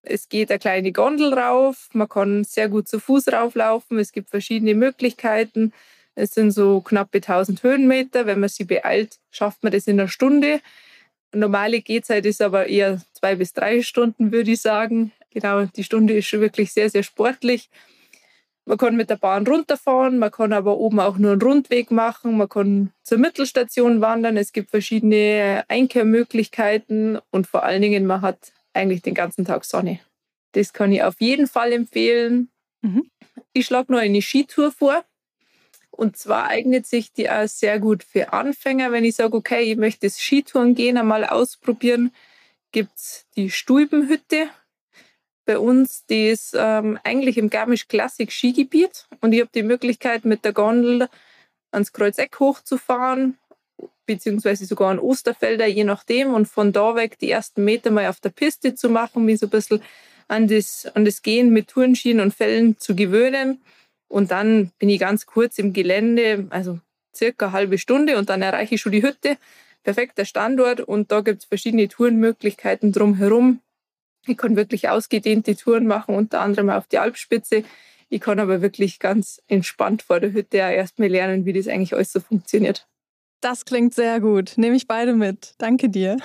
Es 0.09 0.29
geht 0.29 0.51
eine 0.51 0.59
kleine 0.59 0.93
Gondel 0.93 1.35
rauf, 1.35 1.89
man 1.93 2.09
kann 2.09 2.45
sehr 2.45 2.69
gut 2.69 2.89
zu 2.89 3.01
Fuß 3.01 3.33
rauflaufen, 3.33 3.99
es 3.99 4.13
gibt 4.13 4.31
verschiedene 4.31 4.75
Möglichkeiten. 4.75 5.73
Es 6.15 6.31
sind 6.31 6.51
so 6.51 6.81
knappe 6.81 7.19
1000 7.19 7.63
Höhenmeter. 7.63 8.25
Wenn 8.25 8.41
man 8.41 8.49
sich 8.49 8.67
beeilt, 8.67 9.19
schafft 9.31 9.63
man 9.63 9.73
das 9.73 9.87
in 9.87 10.01
einer 10.01 10.09
Stunde. 10.09 10.61
Normale 11.35 11.83
Gehzeit 11.83 12.25
ist 12.25 12.41
aber 12.41 12.69
eher 12.69 13.03
zwei 13.13 13.35
bis 13.35 13.53
drei 13.53 13.83
Stunden, 13.83 14.33
würde 14.33 14.53
ich 14.53 14.63
sagen. 14.63 15.13
Genau, 15.31 15.67
die 15.67 15.85
Stunde 15.85 16.15
ist 16.15 16.27
schon 16.27 16.41
wirklich 16.41 16.73
sehr, 16.73 16.89
sehr 16.89 17.03
sportlich. 17.03 17.69
Man 18.65 18.79
kann 18.79 18.97
mit 18.97 19.11
der 19.11 19.17
Bahn 19.17 19.47
runterfahren, 19.47 20.19
man 20.19 20.31
kann 20.31 20.53
aber 20.53 20.79
oben 20.79 20.99
auch 20.99 21.19
nur 21.19 21.33
einen 21.33 21.43
Rundweg 21.43 21.91
machen, 21.91 22.37
man 22.37 22.49
kann 22.49 22.91
zur 23.03 23.19
Mittelstation 23.19 24.01
wandern. 24.01 24.37
Es 24.37 24.53
gibt 24.53 24.71
verschiedene 24.71 25.65
Einkehrmöglichkeiten 25.69 27.19
und 27.31 27.47
vor 27.47 27.63
allen 27.63 27.83
Dingen, 27.83 28.07
man 28.07 28.23
hat 28.23 28.53
eigentlich 28.77 29.03
den 29.03 29.15
ganzen 29.15 29.45
Tag 29.45 29.65
Sonne. 29.65 30.01
Das 30.53 30.73
kann 30.73 30.93
ich 30.93 31.03
auf 31.03 31.21
jeden 31.21 31.47
Fall 31.47 31.73
empfehlen. 31.73 32.51
Mhm. 32.83 33.11
Ich 33.53 33.67
schlage 33.67 33.93
noch 33.93 33.99
eine 33.99 34.23
Skitour 34.23 34.73
vor. 34.73 35.05
Und 35.91 36.17
zwar 36.17 36.49
eignet 36.49 36.87
sich 36.87 37.13
die 37.13 37.31
auch 37.31 37.49
sehr 37.49 37.81
gut 37.81 38.05
für 38.05 38.33
Anfänger. 38.33 38.93
Wenn 38.93 39.05
ich 39.05 39.17
sage, 39.17 39.35
okay, 39.35 39.63
ich 39.63 39.77
möchte 39.77 40.07
das 40.07 40.21
Skitouren 40.21 40.75
gehen, 40.75 40.99
einmal 40.99 41.25
ausprobieren, 41.25 42.13
gibt 42.71 42.97
es 42.97 43.27
die 43.35 43.51
Stubenhütte 43.51 44.49
bei 45.47 45.59
uns, 45.59 46.05
die 46.07 46.29
ist 46.29 46.55
ähm, 46.59 46.99
eigentlich 47.05 47.39
im 47.39 47.49
Garmisch 47.49 47.89
Klassik 47.89 48.33
Skigebiet 48.33 49.07
und 49.21 49.33
ich 49.33 49.41
habe 49.41 49.51
die 49.55 49.63
Möglichkeit 49.63 50.25
mit 50.25 50.45
der 50.45 50.53
Gondel 50.53 51.09
ans 51.71 51.93
Kreuzeck 51.93 52.39
hochzufahren, 52.41 53.39
beziehungsweise 54.07 54.65
sogar 54.67 54.91
an 54.91 54.99
Osterfelder, 54.99 55.67
je 55.67 55.85
nachdem, 55.85 56.33
und 56.33 56.47
von 56.47 56.73
da 56.73 56.95
weg 56.95 57.19
die 57.19 57.31
ersten 57.31 57.65
Meter 57.65 57.91
mal 57.91 58.07
auf 58.07 58.21
der 58.21 58.31
Piste 58.31 58.75
zu 58.75 58.89
machen, 58.89 59.25
mich 59.25 59.41
so 59.41 59.47
ein 59.47 59.51
bisschen 59.51 59.83
an 60.29 60.49
das, 60.49 60.87
an 60.95 61.05
das 61.05 61.23
Gehen 61.23 61.51
mit 61.51 61.69
Tourenschienen 61.69 62.21
und 62.21 62.35
Fällen 62.35 62.79
zu 62.79 62.95
gewöhnen. 62.95 63.61
Und 64.09 64.31
dann 64.31 64.71
bin 64.79 64.89
ich 64.89 65.01
ganz 65.01 65.27
kurz 65.27 65.59
im 65.59 65.73
Gelände, 65.73 66.47
also 66.51 66.79
circa 67.15 67.47
eine 67.47 67.53
halbe 67.53 67.79
Stunde, 67.79 68.17
und 68.17 68.31
dann 68.31 68.43
erreiche 68.43 68.77
ich 68.77 68.81
schon 68.81 68.93
die 68.93 69.03
Hütte. 69.03 69.37
Perfekter 69.83 70.25
Standort 70.25 70.81
und 70.81 71.13
da 71.13 71.21
gibt 71.21 71.43
es 71.43 71.49
verschiedene 71.49 71.87
Tourenmöglichkeiten 71.87 72.91
drumherum. 72.91 73.61
Ich 74.27 74.37
kann 74.37 74.57
wirklich 74.57 74.89
ausgedehnte 74.89 75.55
Touren 75.55 75.87
machen, 75.87 76.17
unter 76.17 76.41
anderem 76.41 76.71
auf 76.71 76.89
die 76.89 76.99
Alpspitze. 76.99 77.63
Ich 78.09 78.21
kann 78.21 78.41
aber 78.41 78.63
wirklich 78.63 78.99
ganz 78.99 79.41
entspannt 79.47 80.03
vor 80.03 80.19
der 80.19 80.33
Hütte 80.33 80.57
erstmal 80.57 81.09
lernen, 81.09 81.45
wie 81.45 81.53
das 81.53 81.69
eigentlich 81.69 81.95
alles 81.95 82.13
so 82.13 82.19
funktioniert. 82.19 82.89
Das 83.47 83.65
klingt 83.65 83.95
sehr 83.95 84.19
gut. 84.19 84.55
Nehme 84.57 84.75
ich 84.75 84.89
beide 84.89 85.15
mit. 85.15 85.55
Danke 85.59 85.89
dir. 85.89 86.17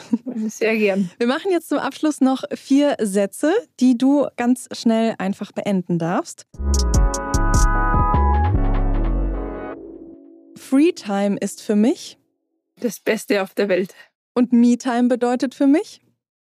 Sehr 0.48 0.76
gern. 0.76 1.12
Wir 1.20 1.28
machen 1.28 1.52
jetzt 1.52 1.70
zum 1.70 1.78
Abschluss 1.78 2.20
noch 2.20 2.42
vier 2.52 2.96
Sätze, 3.00 3.54
die 3.80 3.96
du 3.96 4.26
ganz 4.38 4.68
schnell 4.72 5.14
einfach 5.20 5.52
beenden 5.52 6.00
darfst. 6.00 6.48
Freetime 10.58 11.38
ist 11.38 11.62
für 11.62 11.76
mich 11.76 12.18
das 12.78 13.00
Beste 13.00 13.44
auf 13.44 13.54
der 13.54 13.70
Welt. 13.70 13.94
Und 14.34 14.52
Me-Time 14.52 15.08
bedeutet 15.08 15.54
für 15.54 15.68
mich? 15.68 16.02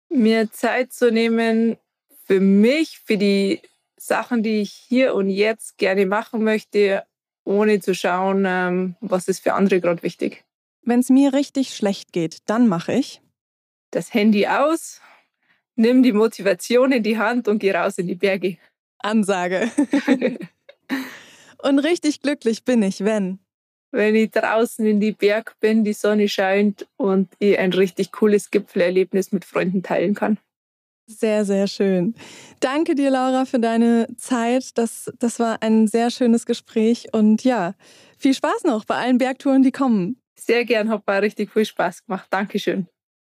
mir 0.08 0.50
Zeit 0.50 0.94
zu 0.94 1.12
nehmen 1.12 1.76
für 2.26 2.40
mich, 2.40 3.00
für 3.04 3.18
die 3.18 3.60
Sachen, 3.98 4.44
die 4.44 4.62
ich 4.62 4.72
hier 4.72 5.14
und 5.14 5.30
jetzt 5.30 5.78
gerne 5.78 6.06
machen 6.06 6.46
möchte, 6.46 7.04
ohne 7.44 7.82
zu 7.82 7.94
schauen, 7.94 8.46
ähm, 8.48 8.96
was 9.02 9.28
ist 9.28 9.44
für 9.44 9.56
andere 9.56 9.82
gerade 9.82 10.04
wichtig. 10.04 10.46
Wenn 10.86 11.00
es 11.00 11.10
mir 11.10 11.34
richtig 11.34 11.76
schlecht 11.76 12.12
geht, 12.12 12.38
dann 12.46 12.68
mache 12.68 12.94
ich 12.94 13.22
das 13.92 14.14
Handy 14.14 14.48
aus, 14.48 15.02
nimm 15.76 16.04
die 16.04 16.14
Motivation 16.14 16.92
in 16.92 17.04
die 17.04 17.18
Hand 17.18 17.48
und 17.48 17.60
geh 17.60 17.72
raus 17.72 17.98
in 17.98 18.08
die 18.08 18.16
Berge. 18.16 18.58
Ansage. 19.00 19.72
und 21.62 21.80
richtig 21.80 22.22
glücklich 22.22 22.64
bin 22.64 22.82
ich, 22.84 23.04
wenn 23.04 23.40
wenn 23.94 24.16
ich 24.16 24.32
draußen 24.32 24.84
in 24.88 25.00
die 25.00 25.12
Berg 25.12 25.56
bin, 25.60 25.84
die 25.84 25.94
Sonne 25.94 26.28
scheint 26.28 26.88
und 26.98 27.30
ich 27.38 27.60
ein 27.60 27.72
richtig 27.72 28.12
cooles 28.12 28.50
Gipfelerlebnis 28.50 29.32
mit 29.32 29.46
Freunden 29.46 29.84
teilen 29.84 30.16
kann. 30.16 30.40
Sehr, 31.06 31.46
sehr 31.46 31.68
schön. 31.68 32.16
Danke 32.60 32.96
dir, 32.96 33.12
Laura, 33.12 33.46
für 33.46 33.60
deine 33.60 34.08
Zeit. 34.18 34.78
Das, 34.80 35.12
das 35.20 35.40
war 35.40 35.62
ein 35.62 35.88
sehr 35.88 36.10
schönes 36.10 36.48
Gespräch 36.48 37.14
und 37.14 37.44
ja, 37.44 37.76
viel 38.18 38.34
Spaß 38.34 38.64
noch 38.64 38.86
bei 38.86 38.96
allen 38.96 39.20
Bergtouren, 39.20 39.62
die 39.62 39.72
kommen. 39.72 40.18
Sehr 40.46 40.66
gern, 40.66 40.90
hat 40.90 41.08
mir 41.08 41.22
richtig 41.22 41.52
viel 41.54 41.64
Spaß 41.66 42.04
gemacht. 42.06 42.28
Dankeschön 42.30 42.88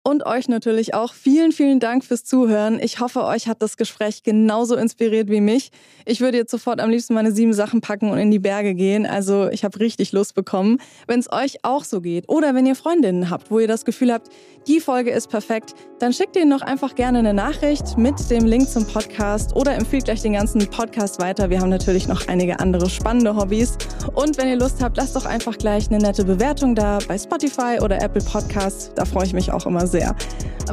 und 0.07 0.25
euch 0.25 0.47
natürlich 0.47 0.95
auch 0.95 1.12
vielen, 1.14 1.51
vielen 1.51 1.81
Dank 1.81 2.05
fürs 2.05 2.23
Zuhören. 2.23 2.79
Ich 2.81 3.01
hoffe, 3.01 3.25
euch 3.25 3.49
hat 3.49 3.61
das 3.61 3.77
Gespräch 3.77 4.23
genauso 4.23 4.77
inspiriert 4.77 5.29
wie 5.31 5.40
mich. 5.40 5.73
Ich 6.05 6.21
würde 6.21 6.38
jetzt 6.38 6.53
sofort 6.53 6.81
am 6.81 6.90
liebsten 6.90 7.12
meine 7.12 7.33
sieben 7.33 7.53
Sachen 7.53 7.81
packen 7.81 8.11
und 8.11 8.19
in 8.19 8.31
die 8.31 8.38
Berge 8.38 8.75
gehen. 8.75 9.05
Also 9.05 9.49
ich 9.49 9.64
habe 9.64 9.81
richtig 9.81 10.12
Lust 10.12 10.37
bekommen. 10.37 10.79
Wenn 11.09 11.19
es 11.19 11.33
euch 11.33 11.64
auch 11.64 11.83
so 11.83 12.01
geht 12.01 12.29
oder 12.29 12.55
wenn 12.55 12.66
ihr 12.66 12.77
Freundinnen 12.77 13.31
habt, 13.31 13.51
wo 13.51 13.59
ihr 13.59 13.66
das 13.66 13.85
Gefühl 13.85 14.12
habt, 14.12 14.29
die 14.69 14.79
Folge 14.79 15.11
ist 15.11 15.29
perfekt, 15.29 15.75
dann 15.99 16.12
schickt 16.12 16.37
ihnen 16.37 16.51
doch 16.51 16.62
einfach 16.62 16.95
gerne 16.95 17.19
eine 17.19 17.35
Nachricht 17.35 17.99
mit 17.99 18.31
dem 18.31 18.45
Link 18.47 18.69
zum 18.69 18.87
Podcast 18.87 19.57
oder 19.57 19.75
empfiehlt 19.75 20.05
gleich 20.05 20.23
den 20.23 20.35
ganzen 20.35 20.64
Podcast 20.71 21.21
weiter. 21.21 21.51
Wir 21.51 21.61
haben 21.61 21.71
natürlich 21.71 22.07
noch 22.07 22.29
einige 22.29 22.61
andere 22.61 22.88
spannende 22.88 23.35
Hobbys. 23.35 23.77
Und 24.14 24.38
wenn 24.38 24.49
ihr 24.49 24.57
Lust 24.57 24.81
habt, 24.81 24.97
lasst 24.99 25.16
doch 25.16 25.25
einfach 25.25 25.59
gleich 25.59 25.88
eine 25.88 25.99
nette 25.99 26.25
Bewertung 26.25 26.77
da 26.77 26.99
bei 27.09 27.19
Spotify 27.19 27.79
oder 27.83 28.01
Apple 28.01 28.23
Podcasts. 28.23 28.92
Da 28.95 29.05
freue 29.05 29.25
ich 29.25 29.33
mich 29.33 29.51
auch 29.51 29.66
immer 29.66 29.87
sehr 29.87 29.96
sehr. 29.99 30.15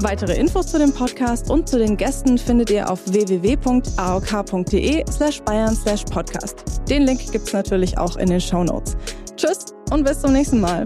Weitere 0.01 0.35
Infos 0.35 0.67
zu 0.67 0.79
dem 0.79 0.91
Podcast 0.91 1.49
und 1.49 1.69
zu 1.69 1.77
den 1.77 1.97
Gästen 1.97 2.37
findet 2.37 2.71
ihr 2.71 2.89
auf 2.89 2.99
www.aok.de 3.05 5.05
slash 5.09 5.41
bayern 5.43 5.75
slash 5.75 6.03
podcast. 6.05 6.81
Den 6.89 7.03
Link 7.03 7.31
gibt 7.31 7.47
es 7.47 7.53
natürlich 7.53 7.97
auch 7.97 8.17
in 8.17 8.29
den 8.29 8.41
Show 8.41 8.63
Notes. 8.63 8.97
Tschüss 9.37 9.65
und 9.91 10.03
bis 10.03 10.19
zum 10.19 10.33
nächsten 10.33 10.59
Mal. 10.59 10.85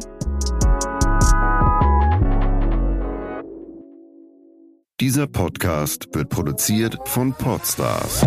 Dieser 4.99 5.27
Podcast 5.27 6.07
wird 6.13 6.29
produziert 6.29 6.97
von 7.05 7.33
Podstars 7.33 8.25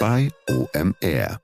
bei 0.00 0.28
OMR. 0.50 1.40